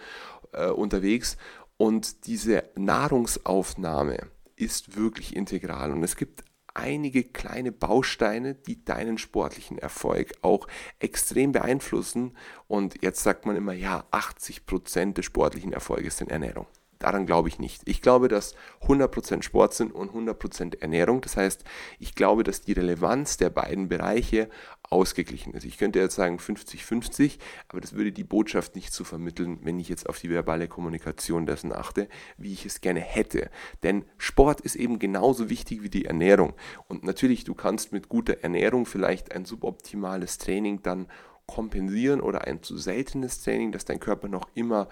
äh, 0.53 0.69
unterwegs. 0.69 1.37
Und 1.77 2.27
diese 2.27 2.65
Nahrungsaufnahme 2.77 4.19
ist 4.57 4.97
wirklich 4.97 5.35
integral. 5.35 5.93
Und 5.93 6.03
es 6.03 6.17
gibt 6.17 6.45
einige 6.81 7.25
kleine 7.25 7.73
Bausteine, 7.73 8.55
die 8.55 8.85
deinen 8.85 9.19
sportlichen 9.19 9.79
Erfolg 9.79 10.33
auch 10.43 10.67
extrem 10.99 11.53
beeinflussen. 11.53 12.37
Und 12.69 13.03
jetzt 13.03 13.23
sagt 13.23 13.47
man 13.47 13.57
immer, 13.57 13.73
ja, 13.73 14.05
80 14.11 14.67
Prozent 14.67 15.19
des 15.19 15.27
sportlichen 15.27 15.73
Erfolges 15.73 16.17
sind 16.17 16.31
Ernährung. 16.31 16.67
Daran 16.99 17.25
glaube 17.25 17.49
ich 17.49 17.59
nicht. 17.59 17.83
Ich 17.87 18.03
glaube, 18.03 18.29
dass 18.29 18.55
100% 18.83 19.43
Sport 19.43 19.73
sind 19.73 19.93
und 19.93 20.13
100% 20.13 20.83
Ernährung. 20.83 21.23
Das 21.23 21.37
heißt, 21.37 21.65
ich 21.99 22.15
glaube, 22.15 22.45
dass 22.45 22.61
die 22.61 22.73
Relevanz 22.73 23.39
der 23.39 23.49
beiden 23.49 23.89
Bereiche 23.89 24.51
ausgeglichen 24.91 25.55
ist. 25.55 25.65
Ich 25.65 25.79
könnte 25.79 26.01
jetzt 26.01 26.17
sagen 26.17 26.39
50-50, 26.39 27.39
aber 27.69 27.81
das 27.81 27.95
würde 27.95 28.11
die 28.11 28.25
Botschaft 28.25 28.75
nicht 28.75 28.93
so 28.93 29.05
vermitteln, 29.05 29.61
wenn 29.63 29.79
ich 29.79 29.89
jetzt 29.89 30.09
auf 30.09 30.19
die 30.19 30.29
verbale 30.29 30.67
Kommunikation 30.67 31.47
dessen 31.47 31.73
achte, 31.73 32.09
wie 32.37 32.53
ich 32.53 32.67
es 32.67 32.81
gerne 32.81 33.01
hätte. 33.01 33.51
Denn 33.85 34.05
Sport 34.19 34.61
ist 34.61 34.75
eben 34.75 34.99
genauso 34.99 35.49
wichtig 35.49 35.83
wie 35.83 35.91
die 35.91 36.07
Ernährung. 36.07 36.55
Und 36.89 37.05
natürlich, 37.05 37.45
du 37.45 37.55
kannst 37.55 37.93
mit 37.93 38.09
guter 38.09 38.43
Ernährung 38.43 38.85
vielleicht 38.85 39.33
ein 39.33 39.45
suboptimales 39.45 40.39
Training 40.39 40.83
dann 40.83 41.07
kompensieren 41.55 42.21
oder 42.21 42.47
ein 42.47 42.63
zu 42.63 42.79
seltenes 42.79 43.43
Training, 43.43 43.73
dass 43.73 43.85
dein 43.85 44.01
Körper 44.01 44.29
noch 44.29 44.49
immer 44.55 44.89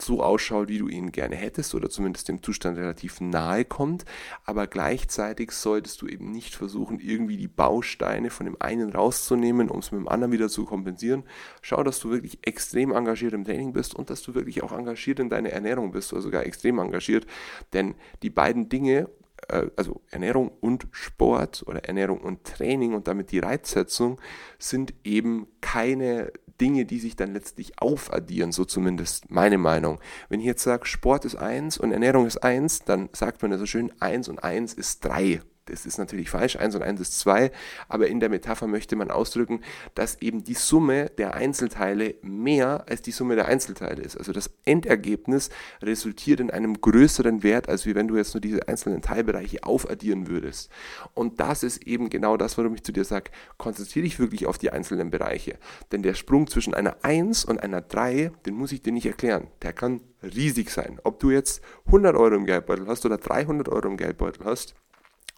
so 0.00 0.22
ausschaut, 0.22 0.68
wie 0.68 0.78
du 0.78 0.88
ihn 0.88 1.12
gerne 1.12 1.36
hättest 1.36 1.74
oder 1.74 1.88
zumindest 1.88 2.28
dem 2.28 2.42
Zustand 2.42 2.76
relativ 2.76 3.20
nahe 3.20 3.64
kommt. 3.64 4.04
Aber 4.44 4.66
gleichzeitig 4.66 5.52
solltest 5.52 6.02
du 6.02 6.08
eben 6.08 6.30
nicht 6.30 6.54
versuchen, 6.54 6.98
irgendwie 6.98 7.36
die 7.36 7.48
Bausteine 7.48 8.30
von 8.30 8.46
dem 8.46 8.56
einen 8.60 8.92
rauszunehmen, 8.92 9.70
um 9.70 9.78
es 9.78 9.92
mit 9.92 10.00
dem 10.00 10.08
anderen 10.08 10.32
wieder 10.32 10.48
zu 10.48 10.64
kompensieren. 10.64 11.24
Schau, 11.60 11.82
dass 11.82 12.00
du 12.00 12.10
wirklich 12.10 12.38
extrem 12.42 12.92
engagiert 12.92 13.32
im 13.32 13.44
Training 13.44 13.72
bist 13.72 13.94
und 13.94 14.10
dass 14.10 14.22
du 14.22 14.34
wirklich 14.34 14.62
auch 14.62 14.72
engagiert 14.72 15.20
in 15.20 15.30
deiner 15.30 15.50
Ernährung 15.50 15.92
bist 15.92 16.12
oder 16.12 16.22
sogar 16.22 16.44
extrem 16.44 16.78
engagiert. 16.78 17.26
Denn 17.72 17.94
die 18.22 18.30
beiden 18.30 18.68
Dinge 18.68 19.08
also 19.48 20.02
Ernährung 20.10 20.50
und 20.60 20.86
Sport 20.92 21.64
oder 21.66 21.84
Ernährung 21.84 22.20
und 22.20 22.44
Training 22.44 22.94
und 22.94 23.08
damit 23.08 23.32
die 23.32 23.38
Reizsetzung 23.38 24.20
sind 24.58 24.94
eben 25.04 25.46
keine 25.60 26.32
Dinge, 26.60 26.84
die 26.84 27.00
sich 27.00 27.16
dann 27.16 27.32
letztlich 27.32 27.78
aufaddieren, 27.80 28.52
so 28.52 28.64
zumindest 28.64 29.30
meine 29.30 29.58
Meinung. 29.58 29.98
Wenn 30.28 30.40
ich 30.40 30.46
jetzt 30.46 30.62
sage, 30.62 30.86
Sport 30.86 31.24
ist 31.24 31.34
eins 31.34 31.76
und 31.76 31.92
Ernährung 31.92 32.26
ist 32.26 32.42
eins, 32.42 32.84
dann 32.84 33.08
sagt 33.12 33.42
man 33.42 33.50
ja 33.50 33.58
so 33.58 33.66
schön, 33.66 33.92
eins 34.00 34.28
und 34.28 34.42
eins 34.44 34.72
ist 34.72 35.04
drei 35.04 35.40
das 35.66 35.86
ist 35.86 35.98
natürlich 35.98 36.30
falsch, 36.30 36.56
1 36.56 36.74
und 36.74 36.82
1 36.82 37.00
ist 37.00 37.18
2, 37.20 37.52
aber 37.88 38.08
in 38.08 38.20
der 38.20 38.28
Metapher 38.28 38.66
möchte 38.66 38.96
man 38.96 39.10
ausdrücken, 39.10 39.60
dass 39.94 40.20
eben 40.20 40.42
die 40.42 40.54
Summe 40.54 41.10
der 41.18 41.34
Einzelteile 41.34 42.16
mehr 42.22 42.84
als 42.88 43.02
die 43.02 43.12
Summe 43.12 43.36
der 43.36 43.46
Einzelteile 43.46 44.02
ist. 44.02 44.16
Also 44.16 44.32
das 44.32 44.50
Endergebnis 44.64 45.50
resultiert 45.80 46.40
in 46.40 46.50
einem 46.50 46.80
größeren 46.80 47.42
Wert, 47.42 47.68
als 47.68 47.86
wie 47.86 47.94
wenn 47.94 48.08
du 48.08 48.16
jetzt 48.16 48.34
nur 48.34 48.40
diese 48.40 48.66
einzelnen 48.66 49.02
Teilbereiche 49.02 49.62
aufaddieren 49.62 50.28
würdest. 50.28 50.70
Und 51.14 51.38
das 51.38 51.62
ist 51.62 51.86
eben 51.86 52.10
genau 52.10 52.36
das, 52.36 52.58
warum 52.58 52.74
ich 52.74 52.82
zu 52.82 52.92
dir 52.92 53.04
sage, 53.04 53.30
konzentriere 53.56 54.04
dich 54.04 54.18
wirklich 54.18 54.46
auf 54.46 54.58
die 54.58 54.70
einzelnen 54.70 55.10
Bereiche. 55.10 55.58
Denn 55.92 56.02
der 56.02 56.14
Sprung 56.14 56.48
zwischen 56.48 56.74
einer 56.74 56.96
1 57.02 57.44
und 57.44 57.62
einer 57.62 57.80
3, 57.80 58.32
den 58.46 58.54
muss 58.54 58.72
ich 58.72 58.82
dir 58.82 58.92
nicht 58.92 59.06
erklären. 59.06 59.46
Der 59.62 59.72
kann 59.72 60.00
riesig 60.22 60.70
sein. 60.70 61.00
Ob 61.04 61.20
du 61.20 61.30
jetzt 61.30 61.62
100 61.86 62.16
Euro 62.16 62.34
im 62.34 62.46
Geldbeutel 62.46 62.86
hast 62.86 63.04
oder 63.06 63.18
300 63.18 63.68
Euro 63.68 63.88
im 63.88 63.96
Geldbeutel 63.96 64.44
hast, 64.44 64.74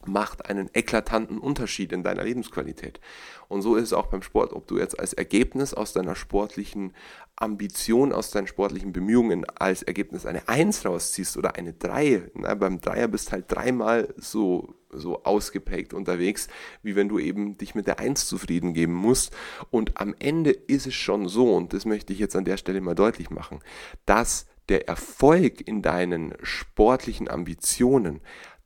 macht 0.07 0.47
einen 0.47 0.71
eklatanten 0.73 1.39
Unterschied 1.39 1.93
in 1.93 2.03
deiner 2.03 2.25
Lebensqualität. 2.25 3.01
Und 3.49 3.63
so 3.63 3.77
ist 3.77 3.85
es 3.85 3.93
auch 3.93 4.07
beim 4.07 4.23
Sport, 4.23 4.53
ob 4.53 4.67
du 4.67 4.79
jetzt 4.79 4.99
als 4.99 5.13
Ergebnis 5.13 5.75
aus 5.75 5.93
deiner 5.93 6.15
sportlichen 6.15 6.93
Ambition, 7.37 8.13
aus 8.13 8.31
deinen 8.31 8.47
sportlichen 8.47 8.93
Bemühungen 8.93 9.45
als 9.45 9.83
Ergebnis 9.83 10.27
eine 10.27 10.49
Eins 10.49 10.85
rausziehst 10.85 11.37
oder 11.37 11.57
eine 11.57 11.73
Drei. 11.73 12.31
Na, 12.35 12.55
beim 12.55 12.81
Dreier 12.81 13.09
bist 13.09 13.33
halt 13.33 13.47
dreimal 13.49 14.15
so, 14.17 14.75
so 14.91 15.25
ausgeprägt 15.25 15.95
unterwegs, 15.95 16.49
wie 16.83 16.97
wenn 16.97 17.09
du 17.09 17.19
eben 17.19 17.59
dich 17.59 17.75
mit 17.75 17.87
der 17.87 17.99
Eins 17.99 18.27
zufrieden 18.27 18.73
geben 18.73 18.95
musst. 18.95 19.37
Und 19.71 20.01
am 20.01 20.15
Ende 20.19 20.51
ist 20.51 20.87
es 20.87 20.95
schon 20.95 21.29
so, 21.29 21.55
und 21.55 21.73
das 21.73 21.85
möchte 21.85 22.13
ich 22.13 22.19
jetzt 22.19 22.37
an 22.37 22.45
der 22.45 22.57
Stelle 22.57 22.81
mal 22.81 22.95
deutlich 22.95 23.31
machen, 23.31 23.61
dass 24.07 24.47
der 24.69 24.89
Erfolg 24.89 25.67
in 25.67 25.83
deinen 25.83 26.35
sportlichen 26.43 27.29
Ambitionen 27.29 28.21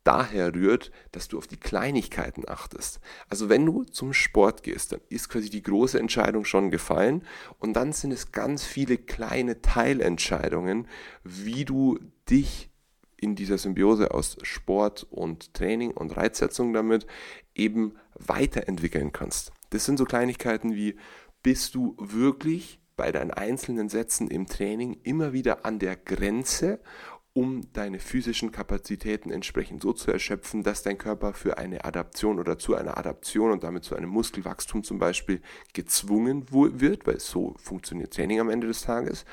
daher 0.09 0.55
rührt, 0.55 0.91
dass 1.13 1.29
du 1.29 1.37
auf 1.37 1.47
die 1.47 1.59
Kleinigkeiten 1.59 2.49
achtest. 2.49 2.99
Also 3.29 3.51
wenn 3.51 3.67
du 3.67 3.85
zum 3.85 4.15
Sport 4.15 4.63
gehst, 4.63 4.93
dann 4.93 5.03
ist 5.11 5.29
quasi 5.29 5.51
die 5.51 5.63
große 5.63 5.99
Entscheidung 5.99 6.47
schon 6.47 6.71
gefallen 6.71 7.27
und 7.59 7.75
dann 7.75 7.93
sind 7.93 8.13
es 8.13 8.33
ganz 8.33 8.65
viele 8.65 8.97
kleine 8.97 9.61
Teilentscheidungen, 9.61 10.89
wie 11.25 11.67
du 11.67 11.99
dich 12.31 12.71
in 13.19 13.35
dieser 13.35 13.59
Symbiose 13.59 14.13
aus 14.13 14.39
Sport 14.43 15.07
und 15.11 15.53
Training 15.53 15.91
und 15.91 16.17
Reizsetzung 16.17 16.73
damit 16.73 17.07
eben 17.55 17.95
weiterentwickeln 18.15 19.13
kannst. 19.13 19.53
Das 19.69 19.85
sind 19.85 19.99
so 19.99 20.07
Kleinigkeiten 20.07 20.75
wie, 20.75 20.97
bist 21.43 21.75
du 21.75 21.95
wirklich 21.99 22.81
bei 22.97 23.13
deinen 23.13 23.31
einzelnen 23.31 23.91
Sätzen 23.91 24.29
im 24.29 24.47
Training 24.47 25.01
immer 25.03 25.35
wieder 25.35 25.67
an 25.67 25.79
der 25.79 25.97
Grenze 25.97 26.81
um 27.39 27.73
deine 27.73 28.01
physischen 28.01 28.51
Kapazitäten 28.51 29.31
entsprechend 29.31 29.81
so 29.81 29.93
zu 29.93 30.11
erschöpfen, 30.11 30.65
dass 30.65 30.83
dein 30.83 30.99
Körper 30.99 31.35
für 31.35 31.57
eine 31.57 31.85
Adaption 31.85 32.41
oder 32.41 32.59
zu 32.59 32.75
einer 32.75 32.99
Adaption 32.99 33.53
und 33.53 33.63
damit 33.63 33.85
zu 33.85 33.95
einem 33.95 34.11
Muskelwachstum 34.11 34.83
zum 34.83 34.99
Beispiel 34.99 35.41
gezwungen 35.73 36.47
wird, 36.51 37.07
weil 37.07 37.21
so 37.21 37.55
funktioniert 37.57 38.13
Training 38.13 38.41
am 38.41 38.51
Ende 38.51 38.67
des 38.67 38.81
Tages. 38.81 39.25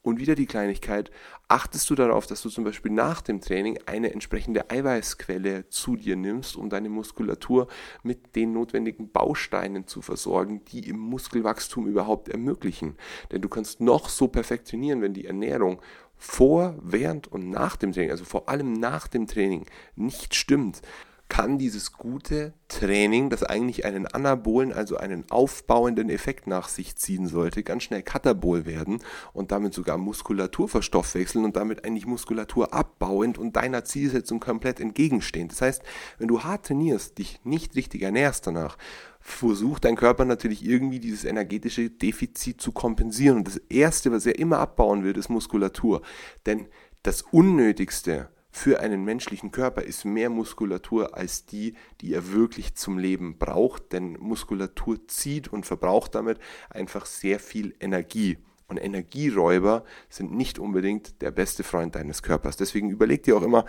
Und 0.00 0.18
wieder 0.18 0.34
die 0.34 0.46
Kleinigkeit, 0.46 1.10
achtest 1.48 1.90
du 1.90 1.94
darauf, 1.94 2.26
dass 2.26 2.40
du 2.40 2.48
zum 2.48 2.64
Beispiel 2.64 2.90
nach 2.92 3.20
dem 3.20 3.42
Training 3.42 3.78
eine 3.84 4.10
entsprechende 4.10 4.70
Eiweißquelle 4.70 5.68
zu 5.68 5.96
dir 5.96 6.16
nimmst, 6.16 6.56
um 6.56 6.70
deine 6.70 6.88
Muskulatur 6.88 7.68
mit 8.02 8.34
den 8.36 8.54
notwendigen 8.54 9.12
Bausteinen 9.12 9.86
zu 9.86 10.00
versorgen, 10.00 10.64
die 10.72 10.88
im 10.88 10.98
Muskelwachstum 10.98 11.86
überhaupt 11.86 12.30
ermöglichen. 12.30 12.96
Denn 13.30 13.42
du 13.42 13.50
kannst 13.50 13.82
noch 13.82 14.08
so 14.08 14.28
perfektionieren, 14.28 15.02
wenn 15.02 15.12
die 15.12 15.26
Ernährung 15.26 15.82
vor, 16.20 16.76
während 16.82 17.26
und 17.26 17.50
nach 17.50 17.76
dem 17.76 17.92
Training, 17.92 18.10
also 18.10 18.24
vor 18.24 18.48
allem 18.48 18.74
nach 18.74 19.08
dem 19.08 19.26
Training, 19.26 19.64
nicht 19.96 20.34
stimmt, 20.34 20.82
kann 21.30 21.58
dieses 21.58 21.92
gute 21.92 22.52
Training, 22.68 23.30
das 23.30 23.42
eigentlich 23.42 23.86
einen 23.86 24.06
anabolen, 24.06 24.72
also 24.72 24.96
einen 24.98 25.24
aufbauenden 25.30 26.10
Effekt 26.10 26.46
nach 26.46 26.68
sich 26.68 26.96
ziehen 26.96 27.26
sollte, 27.26 27.62
ganz 27.62 27.84
schnell 27.84 28.02
katabol 28.02 28.66
werden 28.66 28.98
und 29.32 29.52
damit 29.52 29.72
sogar 29.72 29.96
Muskulatur 29.96 30.68
verstoffwechseln 30.68 31.44
und 31.44 31.56
damit 31.56 31.84
eigentlich 31.86 32.06
Muskulatur 32.06 32.74
abbauend 32.74 33.38
und 33.38 33.56
deiner 33.56 33.84
Zielsetzung 33.84 34.40
komplett 34.40 34.80
entgegenstehend. 34.80 35.52
Das 35.52 35.62
heißt, 35.62 35.82
wenn 36.18 36.28
du 36.28 36.42
hart 36.42 36.66
trainierst, 36.66 37.16
dich 37.16 37.40
nicht 37.44 37.76
richtig 37.76 38.02
ernährst 38.02 38.46
danach, 38.46 38.76
versucht 39.20 39.84
dein 39.84 39.96
Körper 39.96 40.24
natürlich 40.24 40.64
irgendwie 40.64 40.98
dieses 40.98 41.24
energetische 41.24 41.90
Defizit 41.90 42.60
zu 42.60 42.72
kompensieren. 42.72 43.38
Und 43.38 43.46
das 43.46 43.58
Erste, 43.68 44.10
was 44.10 44.26
er 44.26 44.38
immer 44.38 44.58
abbauen 44.58 45.04
will, 45.04 45.16
ist 45.16 45.28
Muskulatur. 45.28 46.02
Denn 46.46 46.66
das 47.02 47.22
Unnötigste, 47.22 48.30
für 48.52 48.80
einen 48.80 49.04
menschlichen 49.04 49.52
Körper 49.52 49.82
ist 49.82 50.04
mehr 50.04 50.28
Muskulatur 50.28 51.16
als 51.16 51.46
die, 51.46 51.74
die 52.00 52.12
er 52.12 52.32
wirklich 52.32 52.74
zum 52.74 52.98
Leben 52.98 53.38
braucht, 53.38 53.92
denn 53.92 54.14
Muskulatur 54.14 55.06
zieht 55.06 55.48
und 55.48 55.66
verbraucht 55.66 56.16
damit 56.16 56.38
einfach 56.68 57.06
sehr 57.06 57.38
viel 57.38 57.76
Energie. 57.80 58.38
Und 58.66 58.78
Energieräuber 58.78 59.84
sind 60.08 60.32
nicht 60.32 60.58
unbedingt 60.58 61.22
der 61.22 61.30
beste 61.30 61.62
Freund 61.62 61.94
deines 61.94 62.22
Körpers. 62.22 62.56
Deswegen 62.56 62.90
überleg 62.90 63.22
dir 63.22 63.36
auch 63.36 63.42
immer, 63.42 63.64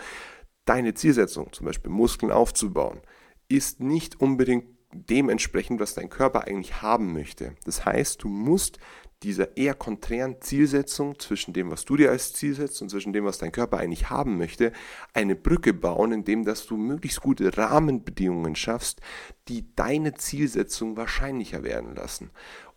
deine 0.66 0.94
Zielsetzung, 0.94 1.54
zum 1.54 1.66
Beispiel 1.68 1.92
Muskeln 1.92 2.32
aufzubauen, 2.32 3.02
ist 3.48 3.80
nicht 3.82 4.20
unbedingt 4.20 4.66
dementsprechend, 4.94 5.80
was 5.80 5.94
dein 5.94 6.10
Körper 6.10 6.48
eigentlich 6.48 6.82
haben 6.82 7.14
möchte. 7.14 7.56
Das 7.66 7.86
heißt, 7.86 8.24
du 8.24 8.28
musst 8.28 8.80
dieser 9.24 9.56
eher 9.56 9.76
konträren 9.76 10.42
Zielsetzung 10.42 11.20
zwischen 11.20 11.54
dem, 11.54 11.70
was 11.70 11.86
du 11.86 11.96
dir 11.96 12.10
als 12.10 12.34
Ziel 12.34 12.56
setzt 12.56 12.82
und 12.82 12.90
zwischen 12.90 13.14
dem, 13.14 13.24
was 13.24 13.38
dein 13.38 13.52
Körper 13.52 13.78
eigentlich 13.78 14.10
haben 14.10 14.38
möchte, 14.38 14.72
eine 15.14 15.36
Brücke 15.36 15.74
bauen, 15.74 16.12
indem 16.12 16.44
dass 16.44 16.66
du 16.66 16.76
möglichst 16.76 17.22
gute 17.22 17.56
Rahmenbedingungen 17.56 18.56
schaffst, 18.56 19.00
die 19.48 19.76
deine 19.76 20.16
Zielsetzung 20.16 20.98
wahrscheinlicher 20.98 21.64
werden 21.64 21.96
lassen. 21.96 22.32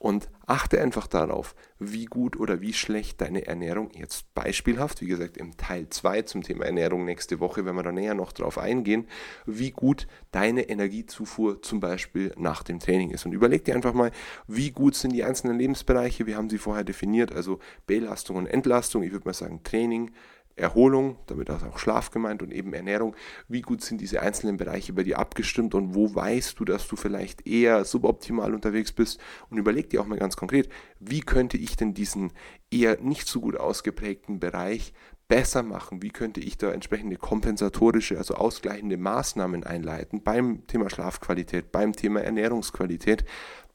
Und 0.04 0.28
achte 0.44 0.82
einfach 0.82 1.06
darauf, 1.06 1.54
wie 1.78 2.04
gut 2.04 2.36
oder 2.38 2.60
wie 2.60 2.74
schlecht 2.74 3.22
deine 3.22 3.46
Ernährung 3.46 3.90
jetzt 3.94 4.34
beispielhaft, 4.34 5.00
wie 5.00 5.06
gesagt 5.06 5.38
im 5.38 5.56
Teil 5.56 5.88
2 5.88 6.20
zum 6.20 6.42
Thema 6.42 6.66
Ernährung 6.66 7.06
nächste 7.06 7.40
Woche, 7.40 7.64
wenn 7.64 7.74
wir 7.74 7.82
da 7.82 7.90
näher 7.90 8.12
noch 8.12 8.32
drauf 8.32 8.58
eingehen, 8.58 9.08
wie 9.46 9.70
gut 9.70 10.06
deine 10.30 10.68
Energiezufuhr 10.68 11.62
zum 11.62 11.80
Beispiel 11.80 12.34
nach 12.36 12.62
dem 12.62 12.80
Training 12.80 13.12
ist. 13.12 13.24
Und 13.24 13.32
überleg 13.32 13.64
dir 13.64 13.74
einfach 13.74 13.94
mal, 13.94 14.10
wie 14.46 14.72
gut 14.72 14.94
sind 14.94 15.14
die 15.14 15.24
einzelnen 15.24 15.58
Lebensbereiche, 15.58 16.26
wir 16.26 16.36
haben 16.36 16.50
sie 16.50 16.58
vorher 16.58 16.84
definiert, 16.84 17.32
also 17.32 17.58
Belastung 17.86 18.36
und 18.36 18.46
Entlastung, 18.46 19.04
ich 19.04 19.12
würde 19.12 19.24
mal 19.24 19.32
sagen 19.32 19.62
Training, 19.62 20.10
Erholung, 20.56 21.18
damit 21.26 21.48
ist 21.48 21.64
auch 21.64 21.78
Schlaf 21.78 22.10
gemeint 22.10 22.42
und 22.42 22.52
eben 22.52 22.72
Ernährung. 22.74 23.16
Wie 23.48 23.60
gut 23.60 23.82
sind 23.82 24.00
diese 24.00 24.22
einzelnen 24.22 24.56
Bereiche 24.56 24.92
bei 24.92 25.02
dir 25.02 25.18
abgestimmt 25.18 25.74
und 25.74 25.94
wo 25.94 26.14
weißt 26.14 26.58
du, 26.60 26.64
dass 26.64 26.86
du 26.86 26.94
vielleicht 26.96 27.46
eher 27.46 27.84
suboptimal 27.84 28.54
unterwegs 28.54 28.92
bist? 28.92 29.20
Und 29.50 29.58
überleg 29.58 29.90
dir 29.90 30.00
auch 30.00 30.06
mal 30.06 30.18
ganz 30.18 30.36
konkret, 30.36 30.68
wie 31.00 31.20
könnte 31.20 31.56
ich 31.56 31.76
denn 31.76 31.92
diesen 31.92 32.32
eher 32.70 33.00
nicht 33.00 33.26
so 33.26 33.40
gut 33.40 33.56
ausgeprägten 33.56 34.38
Bereich 34.38 34.92
besser 35.26 35.64
machen? 35.64 36.02
Wie 36.02 36.10
könnte 36.10 36.40
ich 36.40 36.56
da 36.56 36.70
entsprechende 36.70 37.16
kompensatorische, 37.16 38.18
also 38.18 38.34
ausgleichende 38.34 38.96
Maßnahmen 38.96 39.64
einleiten 39.64 40.22
beim 40.22 40.66
Thema 40.68 40.88
Schlafqualität, 40.88 41.72
beim 41.72 41.94
Thema 41.94 42.20
Ernährungsqualität? 42.22 43.24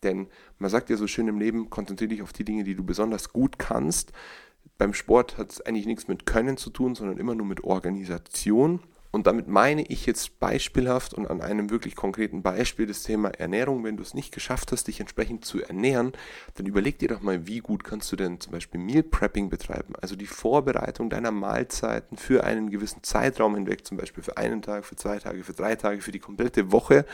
Denn 0.03 0.27
man 0.59 0.69
sagt 0.69 0.89
ja 0.89 0.95
so 0.95 1.07
schön 1.07 1.27
im 1.27 1.39
Leben, 1.39 1.69
konzentriere 1.69 2.09
dich 2.09 2.21
auf 2.21 2.31
die 2.31 2.45
Dinge, 2.45 2.63
die 2.63 2.75
du 2.75 2.85
besonders 2.85 3.33
gut 3.33 3.59
kannst 3.59 4.13
beim 4.79 4.93
Sport 4.93 5.37
hat 5.37 5.51
es 5.51 5.61
eigentlich 5.61 5.85
nichts 5.85 6.07
mit 6.07 6.25
Können 6.25 6.57
zu 6.57 6.71
tun, 6.71 6.95
sondern 6.95 7.19
immer 7.19 7.35
nur 7.35 7.45
mit 7.45 7.63
Organisation. 7.63 8.79
Und 9.11 9.25
damit 9.25 9.47
meine 9.47 9.81
ich 9.81 10.05
jetzt 10.05 10.39
beispielhaft 10.39 11.15
und 11.15 11.25
an 11.27 11.41
einem 11.41 11.71
wirklich 11.71 11.95
konkreten 11.95 12.43
Beispiel 12.43 12.85
das 12.85 13.01
Thema 13.01 13.29
Ernährung. 13.29 13.83
Wenn 13.83 13.97
du 13.97 14.03
es 14.03 14.13
nicht 14.13 14.31
geschafft 14.31 14.71
hast, 14.71 14.87
dich 14.87 14.99
entsprechend 14.99 15.43
zu 15.43 15.63
ernähren, 15.63 16.13
dann 16.55 16.67
überleg 16.67 16.99
dir 16.99 17.07
doch 17.07 17.21
mal, 17.21 17.47
wie 17.47 17.57
gut 17.57 17.83
kannst 17.83 18.11
du 18.11 18.15
denn 18.15 18.39
zum 18.39 18.51
Beispiel 18.51 18.79
Meal 18.79 19.01
Prepping 19.01 19.49
betreiben, 19.49 19.95
also 19.99 20.15
die 20.15 20.27
Vorbereitung 20.27 21.09
deiner 21.09 21.31
Mahlzeiten 21.31 22.17
für 22.17 22.43
einen 22.43 22.69
gewissen 22.69 23.01
Zeitraum 23.01 23.55
hinweg, 23.55 23.83
zum 23.83 23.97
Beispiel 23.97 24.23
für 24.23 24.37
einen 24.37 24.61
Tag, 24.61 24.85
für 24.85 24.95
zwei 24.95 25.17
Tage, 25.17 25.43
für 25.43 25.53
drei 25.53 25.75
Tage, 25.75 26.01
für 26.01 26.11
die 26.11 26.19
komplette 26.19 26.71
Woche 26.71 27.05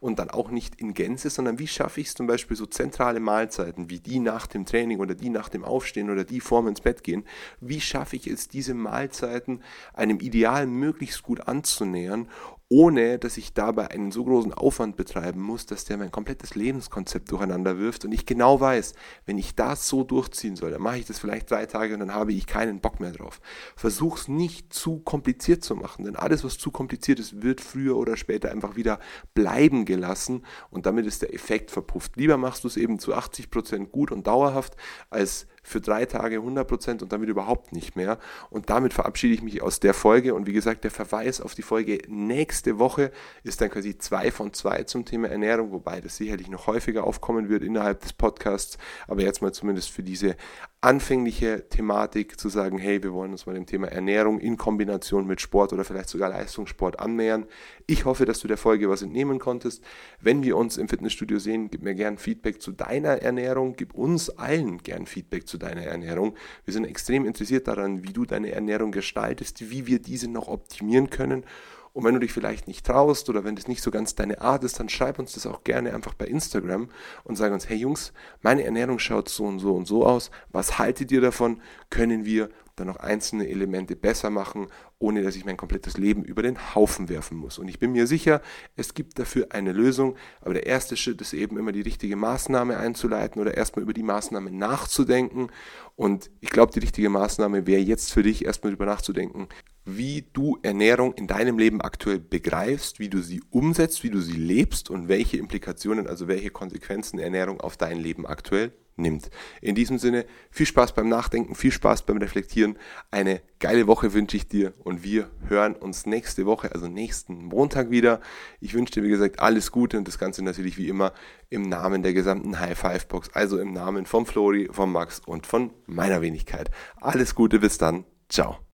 und 0.00 0.18
dann 0.18 0.30
auch 0.30 0.50
nicht 0.50 0.76
in 0.76 0.94
Gänze, 0.94 1.28
sondern 1.28 1.58
wie 1.58 1.68
schaffe 1.68 2.00
ich 2.00 2.08
es 2.08 2.14
zum 2.14 2.26
Beispiel 2.26 2.56
so 2.56 2.64
zentrale 2.64 3.20
Mahlzeiten 3.20 3.90
wie 3.90 4.00
die 4.00 4.20
nach 4.20 4.46
dem 4.46 4.64
Training 4.64 5.00
oder 5.00 5.14
die 5.14 5.28
nach 5.28 5.50
dem 5.50 5.64
Aufstehen 5.64 6.08
oder 6.08 6.24
die 6.24 6.40
vorm 6.40 6.68
ins 6.68 6.80
Bett 6.80 7.04
gehen, 7.04 7.24
wie 7.60 7.82
schaffe 7.82 8.16
ich 8.16 8.26
es, 8.26 8.48
diese 8.48 8.72
Mahlzeiten 8.72 9.62
einem 9.92 10.18
Ideal 10.20 10.66
möglichst 10.66 11.22
gut 11.22 11.41
anzunähern, 11.48 12.28
ohne 12.72 13.18
dass 13.18 13.36
ich 13.36 13.52
dabei 13.52 13.90
einen 13.90 14.12
so 14.12 14.24
großen 14.24 14.54
Aufwand 14.54 14.96
betreiben 14.96 15.42
muss, 15.42 15.66
dass 15.66 15.84
der 15.84 15.98
mein 15.98 16.10
komplettes 16.10 16.54
Lebenskonzept 16.54 17.30
durcheinander 17.30 17.78
wirft 17.78 18.06
und 18.06 18.12
ich 18.12 18.24
genau 18.24 18.60
weiß, 18.60 18.94
wenn 19.26 19.36
ich 19.36 19.54
das 19.54 19.86
so 19.86 20.04
durchziehen 20.04 20.56
soll, 20.56 20.70
dann 20.70 20.80
mache 20.80 20.96
ich 20.96 21.04
das 21.04 21.18
vielleicht 21.18 21.50
drei 21.50 21.66
Tage 21.66 21.92
und 21.92 22.00
dann 22.00 22.14
habe 22.14 22.32
ich 22.32 22.46
keinen 22.46 22.80
Bock 22.80 22.98
mehr 22.98 23.12
drauf. 23.12 23.42
Versuch's 23.76 24.26
nicht 24.26 24.72
zu 24.72 25.00
kompliziert 25.00 25.62
zu 25.62 25.76
machen, 25.76 26.06
denn 26.06 26.16
alles, 26.16 26.44
was 26.44 26.56
zu 26.56 26.70
kompliziert 26.70 27.20
ist, 27.20 27.42
wird 27.42 27.60
früher 27.60 27.98
oder 27.98 28.16
später 28.16 28.50
einfach 28.50 28.74
wieder 28.74 29.00
bleiben 29.34 29.84
gelassen 29.84 30.46
und 30.70 30.86
damit 30.86 31.04
ist 31.04 31.20
der 31.20 31.34
Effekt 31.34 31.70
verpufft. 31.70 32.16
Lieber 32.16 32.38
machst 32.38 32.64
du 32.64 32.68
es 32.68 32.78
eben 32.78 32.98
zu 32.98 33.12
80 33.12 33.50
Prozent 33.50 33.92
gut 33.92 34.10
und 34.10 34.26
dauerhaft, 34.26 34.76
als 35.10 35.46
für 35.62 35.80
drei 35.80 36.06
Tage 36.06 36.38
100% 36.38 37.02
und 37.02 37.12
damit 37.12 37.28
überhaupt 37.28 37.72
nicht 37.72 37.94
mehr. 37.94 38.18
Und 38.50 38.68
damit 38.68 38.92
verabschiede 38.92 39.34
ich 39.34 39.42
mich 39.42 39.62
aus 39.62 39.80
der 39.80 39.94
Folge. 39.94 40.34
Und 40.34 40.46
wie 40.46 40.52
gesagt, 40.52 40.84
der 40.84 40.90
Verweis 40.90 41.40
auf 41.40 41.54
die 41.54 41.62
Folge 41.62 42.00
nächste 42.08 42.61
Woche 42.78 43.10
ist 43.42 43.60
dann 43.60 43.70
quasi 43.70 43.98
zwei 43.98 44.30
von 44.30 44.52
zwei 44.52 44.84
zum 44.84 45.04
Thema 45.04 45.28
Ernährung, 45.28 45.72
wobei 45.72 46.00
das 46.00 46.16
sicherlich 46.16 46.48
noch 46.48 46.66
häufiger 46.66 47.04
aufkommen 47.04 47.48
wird 47.48 47.62
innerhalb 47.62 48.00
des 48.00 48.12
Podcasts. 48.12 48.78
Aber 49.08 49.22
jetzt 49.22 49.42
mal 49.42 49.52
zumindest 49.52 49.90
für 49.90 50.02
diese 50.02 50.36
anfängliche 50.82 51.68
Thematik 51.68 52.40
zu 52.40 52.48
sagen, 52.48 52.76
hey, 52.76 53.00
wir 53.04 53.12
wollen 53.12 53.30
uns 53.30 53.46
mal 53.46 53.54
dem 53.54 53.66
Thema 53.66 53.86
Ernährung 53.86 54.40
in 54.40 54.56
Kombination 54.56 55.28
mit 55.28 55.40
Sport 55.40 55.72
oder 55.72 55.84
vielleicht 55.84 56.08
sogar 56.08 56.30
Leistungssport 56.30 56.98
annähern. 56.98 57.46
Ich 57.86 58.04
hoffe, 58.04 58.24
dass 58.24 58.40
du 58.40 58.48
der 58.48 58.56
Folge 58.56 58.90
was 58.90 59.00
entnehmen 59.00 59.38
konntest. 59.38 59.84
Wenn 60.20 60.42
wir 60.42 60.56
uns 60.56 60.78
im 60.78 60.88
Fitnessstudio 60.88 61.38
sehen, 61.38 61.70
gib 61.70 61.82
mir 61.82 61.94
gern 61.94 62.18
Feedback 62.18 62.60
zu 62.60 62.72
deiner 62.72 63.22
Ernährung, 63.22 63.76
gib 63.76 63.94
uns 63.94 64.28
allen 64.28 64.78
gern 64.78 65.06
Feedback 65.06 65.46
zu 65.46 65.56
deiner 65.56 65.82
Ernährung. 65.82 66.34
Wir 66.64 66.74
sind 66.74 66.84
extrem 66.84 67.26
interessiert 67.26 67.68
daran, 67.68 68.02
wie 68.02 68.12
du 68.12 68.24
deine 68.24 68.50
Ernährung 68.50 68.90
gestaltest, 68.90 69.70
wie 69.70 69.86
wir 69.86 70.00
diese 70.00 70.28
noch 70.28 70.48
optimieren 70.48 71.10
können 71.10 71.44
und 71.92 72.04
wenn 72.04 72.14
du 72.14 72.20
dich 72.20 72.32
vielleicht 72.32 72.68
nicht 72.68 72.86
traust 72.86 73.28
oder 73.28 73.44
wenn 73.44 73.56
das 73.56 73.68
nicht 73.68 73.82
so 73.82 73.90
ganz 73.90 74.14
deine 74.14 74.40
Art 74.40 74.64
ist, 74.64 74.80
dann 74.80 74.88
schreib 74.88 75.18
uns 75.18 75.34
das 75.34 75.46
auch 75.46 75.62
gerne 75.62 75.94
einfach 75.94 76.14
bei 76.14 76.26
Instagram 76.26 76.88
und 77.24 77.36
sag 77.36 77.52
uns, 77.52 77.68
hey 77.68 77.76
Jungs, 77.76 78.12
meine 78.40 78.64
Ernährung 78.64 78.98
schaut 78.98 79.28
so 79.28 79.44
und 79.44 79.58
so 79.58 79.74
und 79.74 79.86
so 79.86 80.06
aus. 80.06 80.30
Was 80.50 80.78
haltet 80.78 81.12
ihr 81.12 81.20
davon? 81.20 81.60
Können 81.90 82.24
wir 82.24 82.48
dann 82.76 82.86
noch 82.86 82.96
einzelne 82.96 83.48
Elemente 83.48 83.96
besser 83.96 84.30
machen, 84.30 84.68
ohne 84.98 85.22
dass 85.22 85.36
ich 85.36 85.44
mein 85.44 85.58
komplettes 85.58 85.98
Leben 85.98 86.24
über 86.24 86.42
den 86.42 86.74
Haufen 86.74 87.10
werfen 87.10 87.36
muss. 87.36 87.58
Und 87.58 87.68
ich 87.68 87.78
bin 87.78 87.92
mir 87.92 88.06
sicher, 88.06 88.40
es 88.76 88.94
gibt 88.94 89.18
dafür 89.18 89.48
eine 89.50 89.72
Lösung, 89.72 90.16
aber 90.40 90.54
der 90.54 90.66
erste 90.66 90.96
Schritt 90.96 91.20
ist 91.20 91.34
eben 91.34 91.58
immer 91.58 91.72
die 91.72 91.82
richtige 91.82 92.16
Maßnahme 92.16 92.78
einzuleiten 92.78 93.40
oder 93.42 93.54
erstmal 93.54 93.82
über 93.82 93.92
die 93.92 94.02
Maßnahme 94.02 94.50
nachzudenken. 94.50 95.48
Und 95.96 96.30
ich 96.40 96.48
glaube, 96.48 96.72
die 96.72 96.80
richtige 96.80 97.10
Maßnahme 97.10 97.66
wäre 97.66 97.82
jetzt 97.82 98.12
für 98.12 98.22
dich 98.22 98.44
erstmal 98.46 98.72
darüber 98.72 98.86
nachzudenken, 98.86 99.48
wie 99.84 100.26
du 100.32 100.58
Ernährung 100.62 101.14
in 101.14 101.26
deinem 101.26 101.58
Leben 101.58 101.80
aktuell 101.80 102.20
begreifst, 102.20 102.98
wie 102.98 103.08
du 103.08 103.20
sie 103.20 103.42
umsetzt, 103.50 104.02
wie 104.04 104.10
du 104.10 104.20
sie 104.20 104.36
lebst 104.36 104.90
und 104.90 105.08
welche 105.08 105.38
Implikationen, 105.38 106.06
also 106.06 106.28
welche 106.28 106.50
Konsequenzen 106.50 107.18
Ernährung 107.18 107.60
auf 107.60 107.76
dein 107.76 107.98
Leben 107.98 108.26
aktuell 108.26 108.72
nimmt. 108.96 109.30
In 109.60 109.74
diesem 109.74 109.98
Sinne, 109.98 110.26
viel 110.50 110.66
Spaß 110.66 110.94
beim 110.94 111.08
Nachdenken, 111.08 111.54
viel 111.54 111.72
Spaß 111.72 112.02
beim 112.02 112.18
Reflektieren. 112.18 112.78
Eine 113.10 113.40
geile 113.58 113.86
Woche 113.86 114.12
wünsche 114.12 114.36
ich 114.36 114.48
dir 114.48 114.72
und 114.84 115.02
wir 115.02 115.30
hören 115.48 115.74
uns 115.74 116.06
nächste 116.06 116.46
Woche, 116.46 116.72
also 116.72 116.88
nächsten 116.88 117.44
Montag 117.44 117.90
wieder. 117.90 118.20
Ich 118.60 118.74
wünsche 118.74 118.92
dir, 118.92 119.02
wie 119.02 119.08
gesagt, 119.08 119.40
alles 119.40 119.72
Gute 119.72 119.98
und 119.98 120.06
das 120.08 120.18
Ganze 120.18 120.44
natürlich 120.44 120.78
wie 120.78 120.88
immer 120.88 121.12
im 121.48 121.62
Namen 121.62 122.02
der 122.02 122.12
gesamten 122.12 122.60
High 122.60 122.78
Five 122.78 123.08
Box, 123.08 123.30
also 123.32 123.58
im 123.58 123.72
Namen 123.72 124.06
von 124.06 124.26
Flori, 124.26 124.68
von 124.70 124.90
Max 124.92 125.20
und 125.20 125.46
von 125.46 125.70
meiner 125.86 126.20
Wenigkeit. 126.20 126.70
Alles 127.00 127.34
Gute, 127.34 127.58
bis 127.58 127.78
dann. 127.78 128.04
Ciao. 128.28 128.71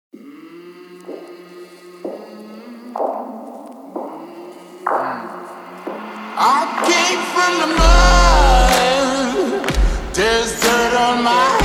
Mud. 7.78 9.44
There's 10.14 10.60
dirt 10.60 10.94
on 10.94 11.22
my 11.24 11.63